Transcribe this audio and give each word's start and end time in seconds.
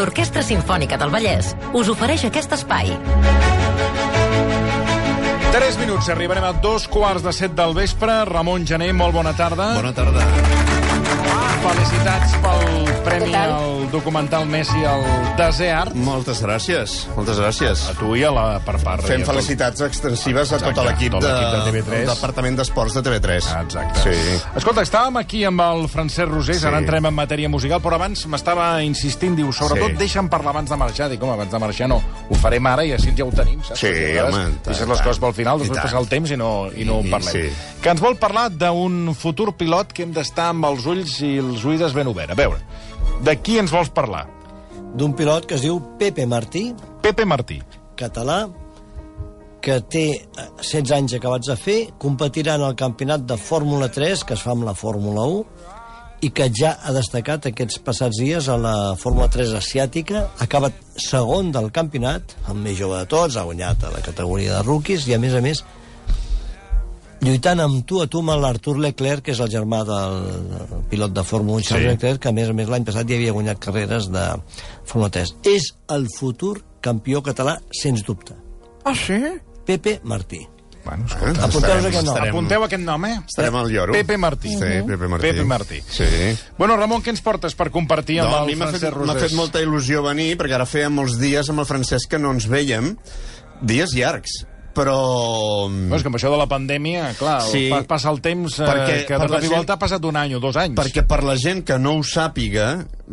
l'Orquestra 0.00 0.40
Simfònica 0.40 0.96
del 0.96 1.12
Vallès 1.12 1.52
us 1.76 1.90
ofereix 1.92 2.24
aquest 2.24 2.54
espai. 2.56 2.94
3 5.50 5.76
minuts, 5.82 6.08
arribarem 6.08 6.46
a 6.46 6.54
dos 6.64 6.86
quarts 6.88 7.26
de 7.26 7.34
set 7.36 7.52
del 7.58 7.76
vespre. 7.76 8.22
Ramon 8.30 8.64
Gené, 8.66 8.94
molt 8.96 9.12
bona 9.18 9.36
tarda. 9.36 9.74
Bona 9.76 9.92
tarda. 9.92 10.59
Felicitats 11.60 12.32
pel 12.40 12.88
premi 13.04 13.34
al 13.36 13.84
documental 13.92 14.46
Messi 14.48 14.80
al 14.88 15.02
Desert. 15.36 15.92
Moltes 15.98 16.40
gràcies, 16.44 16.94
moltes 17.16 17.36
gràcies. 17.40 17.82
A 17.90 17.94
tu 17.98 18.14
i 18.16 18.22
a 18.24 18.30
la 18.32 18.44
Parparra. 18.64 19.04
Fem 19.04 19.20
i 19.20 19.24
a 19.24 19.26
tot. 19.26 19.34
felicitats 19.34 19.82
extensives 19.84 20.52
a 20.54 20.58
tot 20.60 20.70
Exacte, 20.70 20.86
l'equip 20.88 21.12
tot 21.12 21.24
de, 21.26 21.32
l'equip 21.34 21.52
de 21.52 21.60
TV3. 21.82 21.98
del 22.06 22.10
Departament 22.14 22.56
d'Esports 22.60 22.96
de 22.96 23.02
TV3. 23.06 23.50
Ah, 23.52 23.60
Exacte. 23.66 24.04
Sí. 24.06 24.38
Escolta, 24.56 24.84
estàvem 24.86 25.18
aquí 25.20 25.42
amb 25.44 25.60
el 25.66 25.84
Francesc 25.92 26.30
Rosés, 26.32 26.60
Sí. 26.62 26.66
ara 26.66 26.78
entrem 26.78 27.06
en 27.06 27.14
matèria 27.14 27.48
musical, 27.48 27.80
però 27.82 27.94
abans 28.00 28.24
m'estava 28.26 28.82
insistint, 28.82 29.36
diu, 29.36 29.52
sobretot 29.52 29.90
Sí. 29.90 29.96
deixa'm 29.96 30.28
parlar 30.30 30.50
abans 30.56 30.70
de 30.70 30.76
marxar. 30.76 31.10
Dic, 31.10 31.22
home, 31.22 31.32
abans 31.34 31.50
de 31.52 31.58
marxar 31.58 31.88
no, 31.88 32.00
ho 32.30 32.34
farem 32.36 32.66
ara 32.66 32.84
i 32.84 32.92
així 32.92 33.12
ja 33.16 33.24
ho 33.24 33.30
tenim, 33.32 33.62
saps? 33.62 33.80
Sí, 33.80 33.88
home, 34.18 34.32
tant, 34.32 34.64
Deixes 34.64 34.88
les 34.88 35.00
coses 35.02 35.18
pel 35.18 35.34
final, 35.34 35.58
després 35.58 35.76
tant. 35.76 35.84
passa 35.90 35.98
el 35.98 36.08
temps 36.08 36.30
i 36.30 36.36
no, 36.36 36.70
i 36.74 36.84
no 36.84 37.00
I- 37.00 37.04
en 37.04 37.10
parlem. 37.10 37.32
sí. 37.32 37.50
Que 37.82 37.90
ens 37.90 38.00
vol 38.00 38.16
parlar 38.16 38.50
d'un 38.50 39.14
futur 39.14 39.54
pilot 39.54 39.92
que 39.92 40.02
hem 40.02 40.12
d'estar 40.12 40.50
amb 40.50 40.64
els 40.66 40.84
ulls 40.86 41.20
i 41.22 41.38
els 41.50 41.64
oïdes 41.66 41.96
ben 41.96 42.08
oberts. 42.10 42.32
A 42.32 42.38
veure, 42.38 42.60
de 43.26 43.36
qui 43.42 43.58
ens 43.60 43.74
vols 43.74 43.92
parlar? 43.92 44.26
d'un 44.94 45.14
pilot 45.14 45.46
que 45.46 45.56
es 45.58 45.64
diu 45.64 45.80
Pepe 45.98 46.26
Martí, 46.26 46.70
Pepe 47.02 47.24
Martí. 47.24 47.60
català, 47.96 48.48
que 49.60 49.76
té 49.92 50.04
eh, 50.16 50.46
16 50.62 50.92
anys 50.96 51.14
acabats 51.18 51.50
de 51.50 51.56
fer, 51.56 51.80
competirà 52.00 52.56
en 52.56 52.64
el 52.70 52.76
campionat 52.76 53.26
de 53.28 53.36
Fórmula 53.36 53.90
3, 53.92 54.24
que 54.24 54.34
es 54.34 54.42
fa 54.42 54.54
amb 54.56 54.64
la 54.64 54.74
Fórmula 54.74 55.26
1, 55.28 55.44
i 56.24 56.30
que 56.36 56.48
ja 56.52 56.74
ha 56.84 56.92
destacat 56.92 57.46
aquests 57.48 57.78
passats 57.84 58.18
dies 58.20 58.48
a 58.48 58.56
la 58.60 58.74
Fórmula 59.00 59.28
3 59.32 59.52
asiàtica, 59.60 60.24
ha 60.32 60.48
acabat 60.48 60.76
segon 60.96 61.52
del 61.52 61.70
campionat, 61.72 62.34
el 62.48 62.58
més 62.60 62.78
jove 62.80 62.98
de 62.98 63.08
tots, 63.08 63.36
ha 63.36 63.44
guanyat 63.48 63.84
a 63.84 63.92
la 63.94 64.02
categoria 64.04 64.56
de 64.56 64.64
rookies, 64.66 65.06
i 65.08 65.16
a 65.16 65.20
més 65.20 65.36
a 65.36 65.44
més 65.44 65.62
lluitant 67.20 67.60
amb 67.60 67.82
tu 67.86 68.00
a 68.02 68.06
tu 68.10 68.20
amb 68.22 68.32
l'Artur 68.40 68.78
Leclerc, 68.80 69.22
que 69.26 69.32
és 69.34 69.40
el 69.40 69.50
germà 69.52 69.82
del, 69.88 70.20
del 70.52 70.84
pilot 70.90 71.12
de 71.16 71.24
Fórmula 71.24 71.58
1, 71.60 71.66
Charles 71.68 71.86
Sí. 71.86 71.90
Leclerc, 71.96 72.20
que 72.22 72.28
a 72.28 72.32
més 72.36 72.48
a 72.48 72.54
més 72.56 72.68
l'any 72.72 72.84
passat 72.88 73.08
ja 73.08 73.16
havia 73.18 73.32
guanyat 73.36 73.58
carreres 73.60 74.08
de 74.12 74.24
Fórmula 74.84 75.10
3. 75.10 75.34
És 75.44 75.72
el 75.88 76.08
futur 76.16 76.62
campió 76.80 77.22
català, 77.22 77.58
sens 77.72 78.04
dubte. 78.06 78.34
Ah, 78.84 78.94
sí? 78.96 79.18
Pepe 79.66 80.00
Martí. 80.04 80.46
Bueno, 80.82 81.04
escolta, 81.04 81.44
Apunteu-vos 81.44 81.84
aquest 81.84 82.06
nom. 82.06 82.14
estarem- 82.14 82.30
apunteu 82.32 82.62
aquest 82.64 82.82
nom, 82.82 83.04
eh? 83.04 83.18
Estarem 83.28 83.54
al 83.60 83.68
lloro. 83.68 83.92
Pepe 83.92 84.16
Martí. 84.16 84.48
Sí, 84.54 84.70
Pepe 84.86 85.08
Martí. 85.12 85.26
Pepe 85.28 85.44
Martí. 85.44 85.80
Sí. 85.86 86.04
Bueno, 86.56 86.78
Ramon, 86.78 87.02
què 87.04 87.10
ens 87.12 87.20
portes 87.20 87.54
per 87.54 87.70
compartir 87.70 88.20
amb 88.22 88.30
No, 88.30 88.38
el 88.48 88.56
m'ha 88.56 88.70
fet, 88.70 88.80
Francesc 88.80 88.96
m'ha 88.96 89.12
Rosés? 89.12 89.22
fet 89.28 89.36
molta 89.36 89.60
il·lusió 89.60 90.02
venir, 90.02 90.38
perquè 90.38 90.54
ara 90.56 90.64
feia 90.64 90.88
molts 90.88 91.18
dies 91.20 91.50
amb 91.50 91.60
el 91.60 91.66
Francesc 91.66 92.08
que 92.08 92.18
no 92.18 92.32
ens 92.32 92.48
veiem, 92.48 92.96
dies 93.60 93.92
llargs, 93.92 94.46
però... 94.80 94.96
No, 95.70 95.98
és 95.98 96.02
que 96.04 96.10
amb 96.10 96.16
això 96.18 96.32
de 96.32 96.38
la 96.40 96.48
pandèmia, 96.50 97.10
clar, 97.18 97.38
Sí. 97.50 97.66
passa 97.88 98.10
el 98.12 98.20
temps 98.24 98.56
eh, 98.60 98.66
Perquè 98.66 98.96
que 99.08 99.20
de 99.20 99.28
cop 99.28 99.44
i 99.44 99.52
volta 99.52 99.76
ha 99.76 99.80
passat 99.82 100.04
un 100.08 100.16
any 100.20 100.34
o 100.38 100.40
dos 100.42 100.56
anys. 100.60 100.78
Perquè 100.80 101.04
per 101.08 101.20
la 101.26 101.36
gent 101.40 101.62
que 101.68 101.78
no 101.78 101.98
ho 101.98 102.02
sàpiga, 102.06 102.70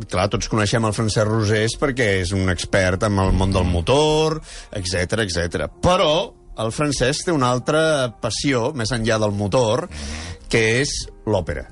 clar, 0.07 0.29
tots 0.33 0.49
coneixem 0.51 0.87
el 0.87 0.95
Francesc 0.95 1.27
Rosés 1.27 1.77
perquè 1.79 2.09
és 2.23 2.33
un 2.37 2.49
expert 2.53 3.03
en 3.09 3.19
el 3.23 3.35
món 3.35 3.53
del 3.55 3.67
motor, 3.67 4.39
etc 4.79 5.23
etc. 5.27 5.67
Però 5.83 6.11
el 6.57 6.71
Francesc 6.73 7.27
té 7.27 7.35
una 7.35 7.51
altra 7.53 7.81
passió, 8.21 8.71
més 8.73 8.91
enllà 8.95 9.19
del 9.21 9.35
motor, 9.37 9.85
que 10.49 10.63
és 10.81 10.93
l'òpera. 11.27 11.67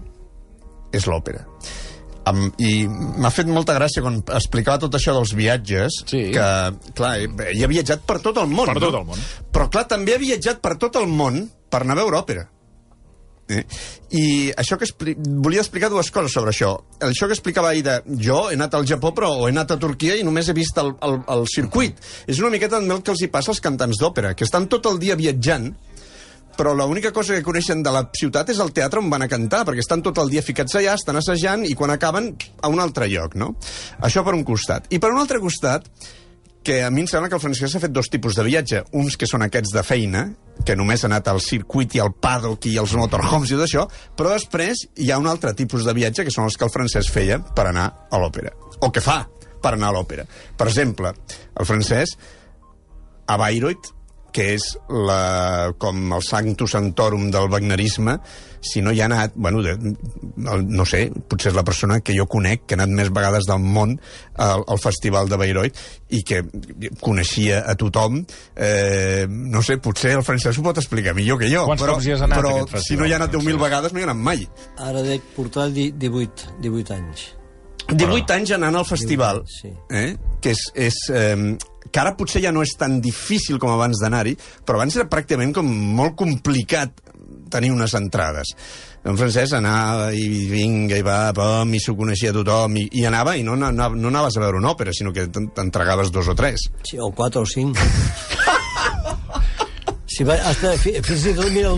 És 0.94 1.08
l'òpera. 1.10 1.46
Um, 2.26 2.48
I 2.58 2.88
m'ha 2.90 3.30
fet 3.30 3.46
molta 3.52 3.76
gràcia 3.78 4.02
quan 4.02 4.18
explicava 4.34 4.80
tot 4.82 4.96
això 4.98 5.14
dels 5.14 5.36
viatges, 5.38 6.00
Sí. 6.10 6.32
que, 6.34 6.48
clar, 6.98 7.14
ell 7.22 7.64
ha 7.64 7.70
viatjat 7.70 8.02
per 8.08 8.18
tot 8.24 8.40
el 8.42 8.50
món. 8.50 8.66
Per 8.72 8.80
tot 8.82 8.92
no? 8.96 9.04
el 9.04 9.06
món. 9.12 9.22
Però, 9.54 9.70
clar, 9.70 9.86
també 9.92 10.16
ha 10.16 10.22
viatjat 10.22 10.62
per 10.64 10.76
tot 10.82 10.98
el 10.98 11.06
món 11.06 11.44
per 11.70 11.84
anar 11.84 12.00
a 12.00 12.02
veure 12.02 12.18
òpera. 12.18 12.48
Eh? 13.48 13.62
I 14.18 14.52
això 14.58 14.78
que 14.80 14.88
expli... 14.88 15.14
volia 15.18 15.62
explicar 15.62 15.92
dues 15.94 16.10
coses 16.10 16.34
sobre 16.34 16.50
això. 16.50 16.72
Això 17.06 17.28
que 17.30 17.36
explicava 17.38 17.70
ahir 17.70 17.84
de 17.86 18.00
jo 18.18 18.48
he 18.50 18.56
anat 18.58 18.74
al 18.74 18.88
Japó 18.90 19.12
però 19.14 19.30
o 19.36 19.46
he 19.46 19.52
anat 19.54 19.76
a 19.76 19.78
Turquia 19.78 20.16
i 20.18 20.24
només 20.26 20.50
he 20.50 20.56
vist 20.58 20.78
el, 20.82 20.96
el, 21.06 21.20
el 21.30 21.46
circuit. 21.54 22.00
És 22.26 22.42
una 22.42 22.50
miqueta 22.50 22.82
el 22.82 23.04
que 23.04 23.14
els 23.14 23.22
hi 23.22 23.30
passa 23.30 23.54
als 23.54 23.62
cantants 23.62 24.02
d'òpera, 24.02 24.34
que 24.34 24.48
estan 24.48 24.66
tot 24.72 24.90
el 24.90 24.98
dia 25.04 25.18
viatjant 25.20 25.76
però 26.58 26.74
l'única 26.74 27.12
cosa 27.16 27.36
que 27.36 27.46
coneixen 27.46 27.84
de 27.84 27.94
la 27.94 28.06
ciutat 28.16 28.50
és 28.54 28.60
el 28.64 28.74
teatre 28.76 29.02
on 29.02 29.10
van 29.12 29.26
a 29.26 29.32
cantar, 29.32 29.64
perquè 29.68 29.84
estan 29.84 30.04
tot 30.06 30.20
el 30.24 30.32
dia 30.34 30.44
ficats 30.46 30.78
allà, 30.80 30.96
estan 30.96 31.20
assajant, 31.20 31.66
i 31.68 31.76
quan 31.78 31.94
acaben 31.94 32.34
a 32.62 32.72
un 32.72 32.84
altre 32.84 33.10
lloc, 33.12 33.36
no? 33.40 33.54
Això 34.04 34.24
per 34.26 34.36
un 34.38 34.46
costat. 34.48 34.88
I 34.96 35.00
per 35.00 35.12
un 35.14 35.20
altre 35.22 35.42
costat, 35.44 35.90
que 36.66 36.82
a 36.84 36.90
mi 36.90 37.04
em 37.04 37.08
sembla 37.08 37.30
que 37.30 37.38
el 37.38 37.44
Francesc 37.44 37.78
ha 37.78 37.84
fet 37.84 37.94
dos 37.94 38.10
tipus 38.10 38.36
de 38.36 38.44
viatge. 38.44 38.82
Uns 38.98 39.16
que 39.22 39.28
són 39.30 39.46
aquests 39.46 39.72
de 39.76 39.84
feina, 39.86 40.24
que 40.66 40.76
només 40.76 41.04
ha 41.04 41.10
anat 41.12 41.28
al 41.30 41.40
circuit 41.44 41.94
i 41.94 42.02
al 42.02 42.10
paddock 42.18 42.66
i 42.66 42.74
als 42.82 42.96
motorhomes 42.98 43.52
i 43.52 43.60
tot 43.60 43.68
això, 43.68 43.84
però 44.18 44.32
després 44.34 44.82
hi 44.98 45.12
ha 45.14 45.20
un 45.22 45.30
altre 45.30 45.54
tipus 45.54 45.86
de 45.86 45.94
viatge, 45.94 46.26
que 46.26 46.34
són 46.34 46.50
els 46.50 46.58
que 46.58 46.66
el 46.66 46.74
Francesc 46.74 47.14
feia 47.14 47.38
per 47.56 47.68
anar 47.70 47.86
a 48.10 48.22
l'òpera. 48.22 48.56
O 48.82 48.90
que 48.90 49.04
fa 49.06 49.22
per 49.62 49.76
anar 49.76 49.92
a 49.92 49.96
l'òpera. 50.00 50.26
Per 50.58 50.68
exemple, 50.72 51.14
el 51.54 51.70
Francesc 51.70 52.26
a 53.30 53.38
Bayreuth, 53.38 53.94
que 54.36 54.50
és 54.58 54.66
la, 54.92 55.72
com 55.80 56.02
el 56.18 56.24
sanctus 56.28 56.74
santorum 56.76 57.30
del 57.32 57.48
wagnerisme, 57.54 58.18
si 58.66 58.82
no 58.82 58.92
hi 58.92 59.00
ha 59.00 59.06
anat, 59.06 59.36
bueno, 59.38 59.62
de, 59.64 59.76
no, 60.42 60.58
no 60.60 60.86
sé, 60.90 61.06
potser 61.30 61.52
és 61.52 61.56
la 61.56 61.64
persona 61.64 62.00
que 62.04 62.16
jo 62.18 62.26
conec 62.28 62.64
que 62.66 62.74
ha 62.76 62.80
anat 62.82 62.92
més 62.98 63.12
vegades 63.14 63.46
del 63.48 63.62
món 63.62 63.94
al, 64.42 64.64
al 64.66 64.82
festival 64.82 65.30
de 65.32 65.38
Bayreuth 65.40 65.84
i 66.18 66.24
que 66.26 66.42
coneixia 67.00 67.62
a 67.70 67.76
tothom, 67.80 68.20
eh, 68.58 69.26
no 69.30 69.62
sé, 69.64 69.78
potser 69.78 70.16
el 70.18 70.26
Francesc 70.26 70.60
ho 70.60 70.66
pot 70.68 70.82
explicar 70.82 71.14
millor 71.16 71.40
que 71.40 71.52
jo, 71.54 71.64
Quants 71.70 71.86
però, 71.86 71.96
cops 71.96 72.10
hi 72.10 72.16
has 72.18 72.26
anat, 72.26 72.36
a 72.38 72.42
però 72.42 72.54
aquest 72.58 72.76
festival, 72.76 72.90
si 72.90 73.00
no 73.00 73.08
hi 73.08 73.14
ha 73.16 73.22
anat 73.22 73.32
10.000 73.38 73.42
Francesc? 73.46 73.64
vegades 73.70 73.94
no 73.96 74.02
hi 74.02 74.06
ha 74.08 74.10
anat 74.12 74.24
mai. 74.34 74.46
Ara 74.90 75.06
dec 75.06 75.32
portar 75.38 75.70
di- 75.72 75.92
18, 75.96 76.58
18 76.66 76.98
anys. 76.98 77.28
18 77.92 78.34
anys 78.34 78.52
anant 78.58 78.76
al 78.80 78.86
festival, 78.86 79.44
Sí. 79.48 79.70
eh? 79.92 80.16
que 80.42 80.52
és, 80.56 80.62
és 80.74 80.96
eh, 81.14 81.58
que 81.92 82.00
ara 82.02 82.16
potser 82.18 82.42
ja 82.42 82.52
no 82.52 82.64
és 82.66 82.74
tan 82.78 83.00
difícil 83.02 83.60
com 83.62 83.70
abans 83.74 84.00
d'anar-hi, 84.02 84.36
però 84.66 84.80
abans 84.80 84.96
era 84.98 85.06
pràcticament 85.10 85.54
com 85.54 85.66
molt 85.70 86.16
complicat 86.18 86.92
tenir 87.50 87.72
unes 87.72 87.94
entrades. 87.98 88.56
En 89.06 89.18
Francesc 89.18 89.54
anava 89.54 90.08
i 90.18 90.48
vinga, 90.50 90.98
i 90.98 91.04
va, 91.06 91.32
pom, 91.38 91.70
i 91.78 91.80
s'ho 91.80 91.94
coneixia 91.96 92.34
tothom, 92.34 92.76
i, 92.82 92.88
i 92.98 93.06
anava, 93.06 93.36
i 93.38 93.44
no, 93.46 93.54
no, 93.56 93.70
no 93.72 94.08
anaves 94.10 94.38
a 94.38 94.42
veure 94.42 94.58
una 94.58 94.72
òpera, 94.74 94.92
sinó 94.98 95.14
que 95.14 95.28
t'en- 95.30 95.52
t'entregaves 95.54 96.10
dos 96.12 96.28
o 96.28 96.34
tres. 96.36 96.66
Sí, 96.90 96.98
o 96.98 97.12
4 97.14 97.42
o 97.42 97.46
5. 97.46 97.78
si 100.08 100.24
va, 100.26 100.36
hasta, 100.50 100.74
fi- 100.82 100.98
fins 101.06 101.26
i 101.30 101.34
tot, 101.38 101.50
mira, 101.54 101.70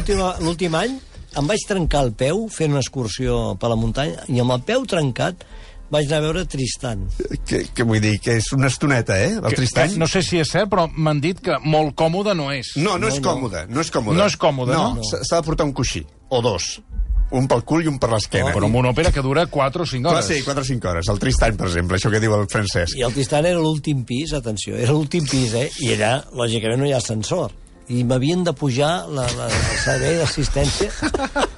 l'últim 0.43 0.75
any 0.79 0.97
em 1.37 1.47
vaig 1.49 1.63
trencar 1.67 2.05
el 2.07 2.13
peu 2.17 2.45
fent 2.49 2.71
una 2.73 2.81
excursió 2.81 3.55
per 3.59 3.69
la 3.71 3.77
muntanya 3.77 4.23
i 4.31 4.39
amb 4.41 4.55
el 4.55 4.63
peu 4.65 4.85
trencat 4.89 5.43
vaig 5.89 6.07
anar 6.07 6.17
a 6.17 6.25
veure 6.27 6.45
Tristan. 6.45 7.07
Que, 7.47 7.63
que 7.73 7.83
vull 7.87 8.01
dir, 8.03 8.17
que 8.19 8.37
és 8.41 8.51
una 8.53 8.67
estoneta, 8.67 9.15
eh, 9.23 9.33
el 9.37 9.41
Que- 9.49 9.55
Tristany? 9.61 9.93
que 9.93 9.99
No 9.99 10.07
sé 10.07 10.21
si 10.23 10.37
és 10.39 10.49
cert, 10.51 10.69
però 10.69 10.87
m'han 10.95 11.21
dit 11.21 11.39
que 11.39 11.57
molt 11.63 11.95
còmode 11.95 12.35
no 12.35 12.51
és. 12.51 12.73
No, 12.75 12.97
no, 12.97 13.07
és 13.07 13.19
No, 13.19 13.21
no. 13.21 13.27
còmode, 13.31 13.65
no 13.69 13.81
és 13.81 13.91
còmode. 13.91 14.17
No 14.17 14.25
és 14.25 14.37
còmode, 14.37 14.73
no? 14.73 15.03
s'ha 15.03 15.23
s'ha 15.23 15.35
de 15.41 15.43
portar 15.43 15.65
un 15.65 15.73
coixí, 15.73 16.05
o 16.29 16.41
dos. 16.41 16.81
Un 17.29 17.45
pel 17.45 17.63
cul 17.67 17.83
i 17.83 17.87
un 17.91 17.97
per 17.99 18.07
l'esquena. 18.09 18.53
Però 18.55 18.63
amb 18.69 18.75
una 18.79 18.89
òpera 18.93 19.11
que 19.11 19.21
dura 19.21 19.45
4 19.51 19.83
o 19.83 19.85
5 19.85 20.07
Clar, 20.09 20.23
hores. 20.23 20.27
sí, 20.37 20.43
4 20.45 20.61
o 20.61 20.65
5 20.65 20.87
hores. 20.87 21.09
El 21.09 21.19
Tristany, 21.19 21.57
per 21.57 21.67
exemple, 21.67 21.97
això 21.97 22.09
que 22.09 22.21
diu 22.23 22.33
el 22.33 22.47
Francesc. 22.47 22.95
I 22.95 23.01
el 23.03 23.11
Tristan 23.11 23.45
era 23.45 23.59
l'últim 23.59 24.05
pis, 24.05 24.31
atenció, 24.33 24.77
era 24.77 24.93
l'últim 24.93 25.25
pis, 25.27 25.53
eh? 25.53 25.69
I 25.83 25.89
allà, 25.97 26.23
lògicament, 26.31 26.79
no 26.79 26.85
hi 26.87 26.93
ha 26.93 26.97
ascensor. 27.03 27.51
I 27.89 28.03
m'havien 28.03 28.41
de 28.43 28.51
pujar 28.51 29.07
la, 29.07 29.23
la, 29.37 29.45
el 29.47 29.77
servei 29.79 30.17
d'assistència. 30.19 30.89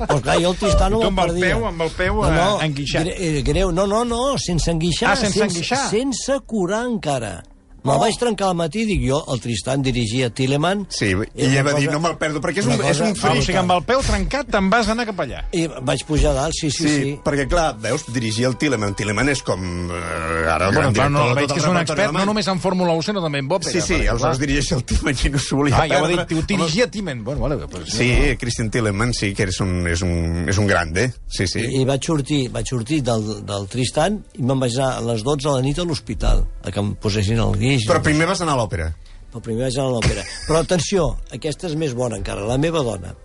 Però 0.06 0.20
clar, 0.22 0.36
jo 0.44 0.52
el 0.52 0.58
Tristan 0.62 0.92
no 0.94 1.00
I 1.02 1.08
tu 1.08 1.10
me'l 1.10 1.10
amb 1.10 1.20
el 1.24 1.32
perdia. 1.32 1.56
peu- 1.56 1.66
amb 1.68 1.82
el 1.82 1.90
peu, 1.98 2.20
eh, 2.26 2.66
enguixat. 2.68 3.06
gre- 3.08 3.16
eh, 3.18 3.42
Greu, 3.48 3.72
no, 3.72 3.88
no, 3.88 4.04
no, 4.06 4.38
sense 4.38 4.70
enguixar. 4.70 5.12
Ah, 5.12 5.16
sense 5.18 5.42
enguixar. 5.44 5.90
Sense 5.90 6.40
curar 6.46 6.86
encara. 6.86 7.44
Me'l 7.84 8.00
vaig 8.02 8.18
trencar 8.20 8.50
al 8.50 8.56
matí, 8.60 8.86
dic 8.86 9.02
jo, 9.08 9.22
el 9.32 9.40
Tristan 9.44 9.82
dirigia 9.86 10.30
Tilleman. 10.30 10.86
Sí, 10.90 11.12
i 11.36 11.48
una 11.48 11.64
va 11.64 11.74
dir, 11.78 11.90
no 11.92 12.00
me'l 12.04 12.18
perdo, 12.20 12.42
perquè 12.44 12.60
és 12.64 12.68
un, 12.68 12.74
és 12.84 13.00
un 13.00 13.08
Ah, 13.10 13.32
o 13.32 13.34
fris. 13.36 13.46
sigui, 13.46 13.58
amb 13.60 13.72
el 13.72 13.84
peu 13.88 14.02
trencat 14.06 14.50
te'n 14.52 14.70
vas 14.70 14.88
anar 14.90 15.06
cap 15.10 15.20
allà. 15.24 15.44
I 15.56 15.68
vaig 15.68 16.04
pujar 16.08 16.34
dalt, 16.36 16.54
sí, 16.58 16.70
sí, 16.72 16.84
Sí, 16.90 16.96
sí. 17.04 17.20
perquè 17.24 17.48
clar, 17.50 17.76
veus, 17.80 18.04
dirigia 18.14 18.48
el 18.48 18.58
Tilleman. 18.58 18.96
Tilleman 18.96 19.30
és 19.30 19.42
com... 19.44 19.62
Eh, 19.92 20.48
ara, 20.50 20.72
Bueno, 20.72 20.94
clar, 20.94 21.10
no, 21.12 21.34
veig 21.36 21.48
que 21.52 21.60
és 21.60 21.66
un 21.68 21.78
expert 21.78 22.14
no 22.14 22.26
només 22.26 22.48
en 22.48 22.60
Fórmula 22.60 22.94
1, 22.94 23.02
sinó 23.10 23.22
també 23.24 23.40
en 23.40 23.50
òpera. 23.50 23.72
Sí, 23.72 23.82
sí, 23.82 24.02
aleshores 24.08 24.40
dirigeix 24.40 24.72
el 24.78 24.84
Tilleman 24.84 25.16
i 25.26 25.30
no 25.34 25.40
s'ho 25.40 25.58
volia 25.62 25.78
Ah, 25.80 25.88
ja 25.88 26.02
ho 26.04 26.08
dit, 26.08 26.20
ho 26.38 26.42
dirigia 26.48 26.90
Timen. 26.92 27.24
Bueno, 27.24 27.42
vale, 27.42 27.58
pues, 27.68 27.90
Sí, 27.94 28.10
Christian 28.40 28.70
Tilleman, 28.70 29.14
sí, 29.14 29.34
que 29.34 29.44
és 29.50 29.60
un, 29.62 29.88
és 29.88 30.02
un, 30.02 30.48
és 30.50 30.58
un 30.58 30.68
grande. 30.68 31.14
Sí, 31.28 31.48
sí. 31.48 31.60
I, 31.64 31.82
I 31.82 31.86
vaig 31.86 32.04
sortir, 32.04 32.50
vaig 32.52 32.68
sortir 32.68 33.02
del, 33.04 33.46
del 33.46 33.68
Tristan 33.72 34.20
i 34.38 34.44
me'n 34.44 34.60
vaig 34.60 34.76
anar 34.78 34.98
a 34.98 35.02
les 35.12 35.24
12 35.24 35.48
de 35.48 35.54
la 35.56 35.62
nit 35.66 35.80
a 35.80 35.86
l'hospital, 35.88 36.44
a 36.64 36.72
que 36.72 36.80
em 36.80 36.94
posessin 37.00 37.40
el 37.40 37.56
guix. 37.70 37.88
Però 37.90 38.02
primer 38.04 38.28
vas 38.30 38.42
anar 38.46 38.58
a 38.58 38.62
l'òpera. 38.64 38.92
Però 39.30 39.42
primer 39.46 39.68
vaig 39.70 39.78
anar 39.78 39.90
a 39.92 39.96
l'òpera. 39.96 40.28
Però 40.50 40.60
atenció, 40.66 41.10
aquesta 41.32 41.68
és 41.70 41.76
més 41.78 41.94
bona 41.98 42.18
encara, 42.18 42.42
la 42.50 42.58
meva 42.58 42.82
dona. 42.84 43.16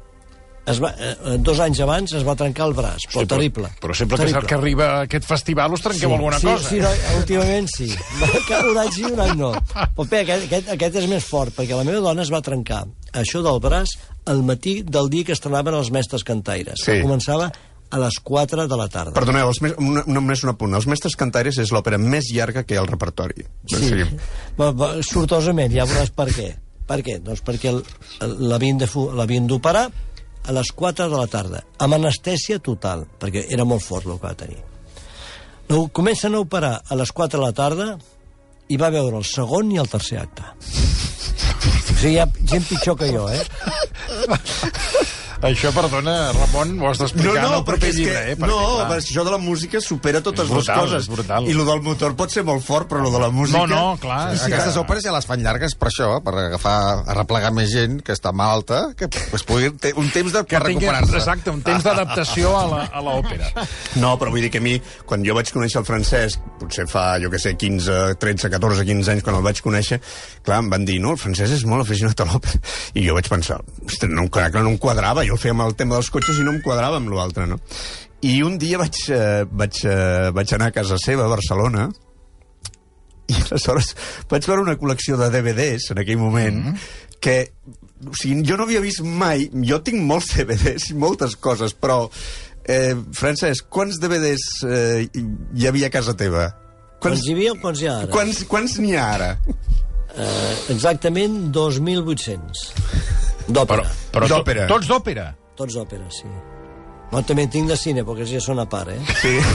es 0.67 0.79
va, 0.81 0.94
eh, 0.96 1.35
dos 1.44 1.58
anys 1.61 1.76
abans 1.85 2.12
es 2.17 2.23
va 2.25 2.32
trencar 2.41 2.64
el 2.64 2.73
braç, 2.73 3.02
però 3.11 3.20
Sí, 3.20 3.26
però- 3.26 3.29
terrible. 3.35 3.69
Però 3.82 3.93
sempre 3.94 4.17
que, 4.17 4.23
terrible. 4.23 4.41
el 4.41 4.46
que 4.49 4.55
arriba 4.55 4.85
a 4.87 5.00
aquest 5.02 5.26
festival 5.29 5.75
us 5.75 5.82
trenqueu 5.82 6.14
alguna 6.14 6.38
sí, 6.41 6.46
cosa. 6.46 6.69
Sí, 6.70 6.79
no, 6.81 6.88
últimament 7.19 7.69
sí. 7.69 7.88
Cada 8.49 8.70
un 8.70 8.79
any 8.79 8.91
sí, 8.93 9.05
un 9.05 9.20
any 9.20 9.37
no. 9.37 9.50
Però 9.52 10.08
bé, 10.08 10.20
aquest, 10.23 10.47
aquest, 10.49 10.70
aquest 10.73 10.97
és 11.02 11.06
més 11.11 11.23
fort, 11.23 11.52
perquè 11.55 11.76
la 11.76 11.85
meva 11.85 12.00
dona 12.00 12.23
es 12.25 12.32
va 12.32 12.40
trencar 12.40 12.87
això 13.12 13.43
del 13.44 13.61
braç 13.61 13.93
al 14.25 14.40
matí 14.43 14.79
del 14.82 15.11
dia 15.12 15.25
que 15.29 15.32
estrenaven 15.37 15.75
els 15.75 15.90
mestres 15.93 16.25
cantaires. 16.25 16.81
Sí. 16.81 16.93
Que 16.93 17.02
començava 17.02 17.52
a 17.90 18.00
les 18.00 18.19
4 18.22 18.66
de 18.69 18.78
la 18.78 18.88
tarda. 18.88 19.14
Perdoneu, 19.16 19.48
els 19.52 19.60
mes, 19.62 19.75
una, 19.78 20.02
només 20.10 20.42
un 20.44 20.52
apunt. 20.54 20.75
Els 20.75 20.88
Mestres 20.90 21.16
Cantaires 21.20 21.58
és 21.62 21.72
l'òpera 21.75 21.98
més 22.00 22.31
llarga 22.34 22.64
que 22.64 22.75
hi 22.75 22.78
ha 22.81 22.82
al 22.82 22.90
repertori. 22.90 23.44
Sí, 23.69 23.76
O 23.76 23.82
sigui, 23.84 24.06
va, 24.58 24.70
va, 24.72 24.90
sortosament, 25.06 25.72
ja 25.75 25.86
veuràs 25.88 26.12
per 26.16 26.28
què. 26.34 26.50
Per 26.88 27.00
què? 27.04 27.19
Doncs 27.25 27.40
perquè 27.44 27.72
l'havien 28.20 29.46
d'operar 29.48 29.86
a 30.44 30.52
les 30.52 30.72
4 30.76 31.08
de 31.08 31.16
la 31.16 31.28
tarda, 31.32 31.62
amb 31.81 31.96
anestèsia 31.96 32.58
total, 32.60 33.06
perquè 33.20 33.46
era 33.48 33.64
molt 33.64 33.84
fort 33.84 34.08
el 34.10 34.19
que 34.19 34.26
va 34.26 34.34
tenir. 34.37 34.60
No, 35.70 35.87
comencen 35.88 36.34
a 36.34 36.42
operar 36.44 36.75
a 36.84 36.98
les 37.00 37.12
4 37.12 37.40
de 37.40 37.46
la 37.46 37.54
tarda 37.56 37.88
i 38.69 38.76
va 38.80 38.92
veure 38.92 39.16
el 39.20 39.25
segon 39.28 39.72
i 39.72 39.80
el 39.80 39.88
tercer 39.88 40.20
acte. 40.20 40.44
O 40.44 41.96
sigui, 41.96 42.14
hi 42.14 42.20
ha 42.20 42.28
gent 42.44 42.66
pitjor 42.69 42.98
que 43.00 43.08
jo, 43.14 43.28
eh? 43.32 43.44
Això, 45.44 45.70
perdona, 45.76 46.14
Ramon, 46.32 46.70
ho 46.81 46.87
has 46.88 46.99
d'explicar 47.02 47.35
en 47.44 47.52
el 47.58 47.64
proper 47.69 47.91
llibre, 47.93 48.12
que, 48.14 48.31
eh? 48.32 48.37
Perquè, 48.38 48.49
no, 48.49 48.58
clar, 48.79 48.87
perquè 48.94 49.02
això 49.05 49.25
de 49.26 49.32
la 49.35 49.38
música 49.43 49.81
supera 49.85 50.23
totes 50.25 50.49
brutal, 50.49 50.79
les 50.87 50.94
coses. 50.94 51.08
brutal. 51.12 51.49
I 51.50 51.52
lo 51.52 51.67
del 51.69 51.82
motor 51.85 52.14
pot 52.17 52.32
ser 52.32 52.44
molt 52.49 52.64
fort, 52.64 52.88
però 52.88 53.02
lo 53.05 53.11
de 53.12 53.20
la 53.20 53.29
música... 53.29 53.61
No, 53.61 53.67
no, 53.69 53.99
clar. 54.00 54.31
Sí, 54.32 54.38
és 54.38 54.46
Aquestes 54.49 54.73
que- 54.73 54.81
òperes 54.81 55.05
ja 55.05 55.12
les 55.12 55.26
fan 55.29 55.43
llargues 55.44 55.75
per 55.76 55.91
això, 55.91 56.08
per 56.25 56.35
agafar, 56.46 56.76
arreplegar 57.12 57.50
més 57.52 57.69
gent 57.75 57.99
que 58.06 58.17
està 58.17 58.32
malalta, 58.32 58.94
que 58.96 59.11
pues, 59.12 59.44
pugui, 59.44 59.69
té 59.85 59.93
un 60.00 60.08
temps 60.14 60.32
de, 60.32 60.43
que 60.49 60.56
per 60.56 60.62
recuperar-se. 60.70 61.19
exacte, 61.20 61.52
un 61.52 61.61
temps 61.67 61.85
d'adaptació 61.85 62.55
a 62.56 63.02
l'òpera. 63.05 63.52
No, 64.00 64.14
però 64.19 64.32
vull 64.32 64.43
dir 64.43 64.50
que 64.50 64.58
a 64.58 64.64
mi, 64.64 64.73
quan 65.06 65.23
jo 65.25 65.37
vaig 65.37 65.52
conèixer 65.55 65.79
el 65.79 65.87
Francesc, 65.87 66.40
potser 66.58 66.87
fa, 66.90 67.05
jo 67.23 67.29
que 67.31 67.38
sé, 67.38 67.52
15, 67.61 68.17
13, 68.19 68.49
14, 68.50 68.82
15 68.88 69.12
anys, 69.12 69.23
quan 69.26 69.37
el 69.38 69.44
vaig 69.44 69.61
conèixer, 69.62 70.00
clar, 70.44 70.58
em 70.64 70.73
van 70.73 70.85
dir, 70.88 70.97
no, 71.05 71.12
el 71.14 71.20
Francesc 71.20 71.55
és 71.61 71.64
molt 71.69 71.85
aficionat 71.85 72.25
a 72.25 72.26
l'òpera. 72.32 72.58
I 72.99 73.05
jo 73.06 73.14
vaig 73.17 73.29
pensar, 73.31 73.61
ostres, 73.85 74.11
no, 74.11 74.26
no 74.26 74.73
em 74.73 74.79
quadrava, 74.82 75.23
jo 75.29 75.33
el 75.34 75.42
feia 75.42 75.54
amb 75.56 75.66
el 75.66 75.76
tema 75.78 75.98
dels 75.98 76.10
cotxes 76.14 76.38
i 76.40 76.46
no 76.46 76.54
em 76.54 76.62
quadrava 76.64 77.00
amb 77.02 77.12
l'altre, 77.12 77.46
no? 77.50 77.60
I 78.25 78.40
un 78.46 78.56
dia 78.58 78.81
vaig, 78.81 78.96
eh, 79.12 79.44
vaig, 79.50 79.84
eh, 79.84 80.31
vaig 80.32 80.54
anar 80.56 80.70
a 80.70 80.76
casa 80.78 80.96
seva, 81.02 81.26
a 81.26 81.32
Barcelona, 81.34 81.90
i 83.28 83.36
aleshores 83.38 83.94
vaig 84.31 84.46
veure 84.48 84.64
una 84.64 84.76
col·lecció 84.81 85.16
de 85.20 85.31
DVDs 85.32 85.90
en 85.94 86.02
aquell 86.02 86.20
moment 86.20 86.58
mm 86.58 86.72
-hmm. 86.72 87.19
que 87.20 87.52
o 88.04 88.12
sigui, 88.12 88.42
jo 88.44 88.56
no 88.56 88.64
havia 88.64 88.81
vist 88.81 89.00
mai 89.00 89.48
jo 89.70 89.81
tinc 89.81 90.02
molts 90.02 90.34
DVDs 90.36 90.90
i 90.90 90.94
moltes 90.94 91.37
coses 91.37 91.75
però 91.75 92.10
eh, 92.64 92.96
Francesc, 93.12 93.69
quants 93.69 94.00
DVDs 94.00 94.44
eh, 94.64 95.08
hi 95.54 95.66
havia 95.66 95.87
a 95.87 95.90
casa 95.90 96.14
teva? 96.14 96.52
Quants 97.00 97.26
hi 97.26 97.32
havia 97.32 97.52
o 97.52 97.60
quants 97.60 97.80
hi 97.80 97.88
ha 97.88 97.98
ara? 97.98 98.12
quants, 98.12 98.44
quants 98.44 98.78
n'hi 98.78 98.96
ha 98.96 99.08
ara? 99.14 99.38
Eh, 100.16 100.56
exactament 100.70 101.50
2.800. 101.50 103.24
Però, 103.46 103.52
D'òpera. 103.61 103.85
però 104.12 104.26
to, 104.29 104.35
D'òpera. 104.38 104.67
tots 104.70 104.88
d'òpera. 104.88 105.26
Tots 105.56 105.75
d'òpera, 105.76 106.06
sí. 106.11 106.26
No, 107.12 107.20
també 107.23 107.43
en 107.44 107.50
tinc 107.50 107.69
de 107.69 107.76
cine, 107.76 108.02
perquè 108.05 108.25
ja 108.26 108.41
són 108.41 108.58
a 108.58 108.67
part, 108.67 108.88
eh? 108.91 109.00
Sí. 109.20 109.37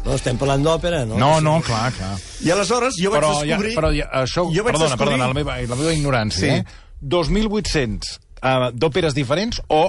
No, 0.00 0.14
estem 0.16 0.38
parlant 0.40 0.62
d'òpera, 0.64 1.02
no? 1.04 1.18
No, 1.20 1.40
no, 1.44 1.58
clar, 1.60 1.90
clar. 1.92 2.14
I 2.40 2.48
aleshores 2.54 2.94
jo 2.96 3.10
vaig 3.12 3.20
Però, 3.20 3.32
ja, 3.44 3.58
descobrir... 3.58 3.74
però 3.76 3.90
ja, 3.92 4.06
això, 4.22 4.46
jo 4.48 4.62
vaig 4.64 4.72
perdona, 4.72 4.86
descobrir... 4.88 5.10
perdona, 5.10 5.26
la 5.28 5.34
meva, 5.36 5.56
la 5.68 5.76
meva 5.76 5.92
ignorància, 5.92 6.40
Sí. 6.40 6.48
eh? 6.48 6.64
2.800 7.04 8.14
uh, 8.40 8.70
d'òperes 8.72 9.12
diferents 9.14 9.60
o 9.68 9.82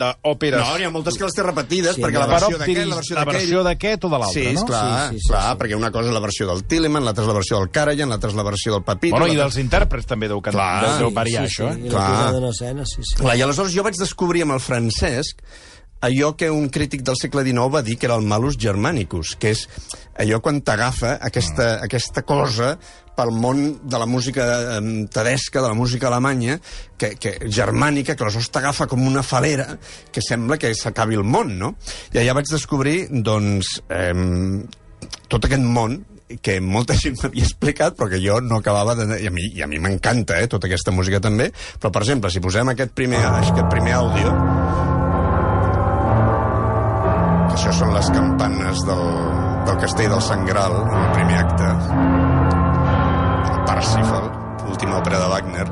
d'òperes... 0.00 0.60
No, 0.60 0.76
n'hi 0.78 0.86
ha 0.86 0.90
moltes 0.94 1.16
que 1.18 1.24
les 1.26 1.36
té 1.36 1.44
repetides, 1.46 1.96
Sí, 1.96 2.04
perquè 2.04 2.20
la 2.22 2.28
versió 2.30 2.58
d'aquest, 2.60 2.80
la 2.86 2.98
versió 3.00 3.16
la 3.16 3.24
d'aquell... 3.24 3.40
versió 3.42 3.62
d'aquest 3.66 4.06
o 4.06 4.10
de 4.12 4.20
l'altre, 4.22 4.42
sí, 4.42 4.54
no? 4.56 4.64
Clar, 4.70 4.82
Sí, 4.86 4.96
sí, 4.96 5.20
sí, 5.20 5.22
sí, 5.26 5.30
clar, 5.32 5.44
sí. 5.52 5.60
perquè 5.62 5.78
una 5.78 5.92
cosa 5.94 6.10
és 6.10 6.16
la 6.16 6.24
versió 6.24 6.48
del 6.50 6.64
Tilleman, 6.70 7.06
l'altra 7.06 7.24
és 7.26 7.30
la 7.30 7.36
versió 7.38 7.60
del 7.60 7.70
Karajan, 7.74 8.12
l'altra 8.12 8.32
és 8.32 8.38
la 8.38 8.46
versió 8.48 8.74
del 8.76 8.84
Papito... 8.86 9.16
Bueno, 9.16 9.30
i 9.32 9.38
dels 9.38 9.60
intèrprets 9.62 10.10
també 10.10 10.28
deu. 10.32 10.42
Clar. 10.44 10.68
deu, 10.84 10.98
deu 11.06 11.14
variar, 11.16 11.46
sí, 11.46 11.54
això, 11.54 11.70
sí, 11.72 11.80
eh? 11.80 11.86
I 11.86 11.94
Clar. 11.94 12.02
la 12.02 12.18
posada 12.18 12.42
en 12.42 12.50
escena, 12.52 12.84
sí, 12.86 13.00
sí. 13.02 13.16
Clar, 13.22 13.38
I 13.38 13.46
aleshores 13.46 13.74
jo 13.74 13.86
vaig 13.86 13.98
descobrir 14.00 14.44
amb 14.46 14.56
el 14.58 14.62
Francesc 14.62 15.40
allò 16.06 16.34
que 16.36 16.50
un 16.52 16.68
crític 16.68 17.02
del 17.02 17.16
segle 17.18 17.42
XIX 17.42 17.72
va 17.72 17.82
dir 17.82 17.96
que 17.98 18.06
era 18.06 18.18
el 18.20 18.26
malus 18.28 18.58
germanicus, 18.60 19.34
que 19.40 19.54
és 19.56 19.64
allò 20.20 20.42
quan 20.44 20.60
t'agafa 20.62 21.16
aquesta, 21.24 21.78
aquesta 21.86 22.22
cosa 22.28 22.74
pel 23.16 23.32
món 23.32 23.62
de 23.82 24.00
la 24.00 24.06
música 24.06 24.46
tedesca, 25.12 25.62
de 25.62 25.68
la 25.68 25.78
música 25.78 26.10
alemanya, 26.10 26.58
que, 26.98 27.14
que 27.20 27.36
germànica, 27.48 28.16
que 28.16 28.26
aleshores 28.26 28.50
t'agafa 28.52 28.88
com 28.90 29.06
una 29.06 29.24
falera 29.24 29.78
que 30.12 30.24
sembla 30.24 30.58
que 30.60 30.74
s'acabi 30.76 31.16
el 31.16 31.24
món, 31.24 31.56
no? 31.58 31.74
I 32.12 32.22
allà 32.22 32.36
vaig 32.36 32.52
descobrir, 32.52 32.98
doncs, 33.10 33.78
em, 33.88 34.66
tot 35.32 35.48
aquest 35.48 35.64
món 35.64 36.02
que 36.42 36.58
molta 36.60 36.96
gent 36.98 37.18
m'havia 37.20 37.44
explicat 37.46 37.94
però 37.98 38.08
que 38.10 38.18
jo 38.22 38.40
no 38.42 38.58
acabava 38.58 38.96
de... 38.98 39.06
I 39.22 39.28
a 39.30 39.32
mi, 39.34 39.46
i 39.54 39.62
a 39.62 39.68
mi 39.70 39.78
m'encanta, 39.82 40.40
eh, 40.42 40.48
tota 40.50 40.66
aquesta 40.66 40.90
música 40.94 41.20
també 41.22 41.52
però, 41.78 41.92
per 41.94 42.02
exemple, 42.02 42.32
si 42.34 42.42
posem 42.42 42.72
aquest 42.72 42.96
primer, 42.98 43.22
aquest 43.28 43.70
primer 43.70 43.94
àudio 44.00 44.32
això 47.56 47.76
són 47.78 47.94
les 47.94 48.10
campanes 48.12 48.82
del, 48.88 49.06
del 49.70 49.78
castell 49.84 50.10
del 50.16 50.24
Sangral 50.24 50.80
en 50.82 50.98
el 51.04 51.14
primer 51.14 51.38
acte 51.44 52.35
Parsifal 53.66 54.30
l'última 54.66 54.98
òpera 55.00 55.18
de 55.22 55.28
Wagner 55.32 55.66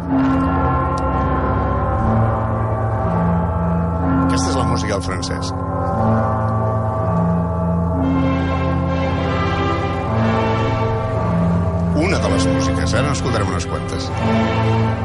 aquesta 4.25 4.51
és 4.51 4.57
la 4.59 4.67
música 4.73 4.93
del 4.97 5.07
Francesc 5.09 5.55
una 12.05 12.19
de 12.19 12.29
les 12.29 12.47
músiques, 12.47 12.95
ara 12.95 13.09
n'escoltarem 13.09 13.49
unes 13.49 13.67
quantes. 13.71 15.04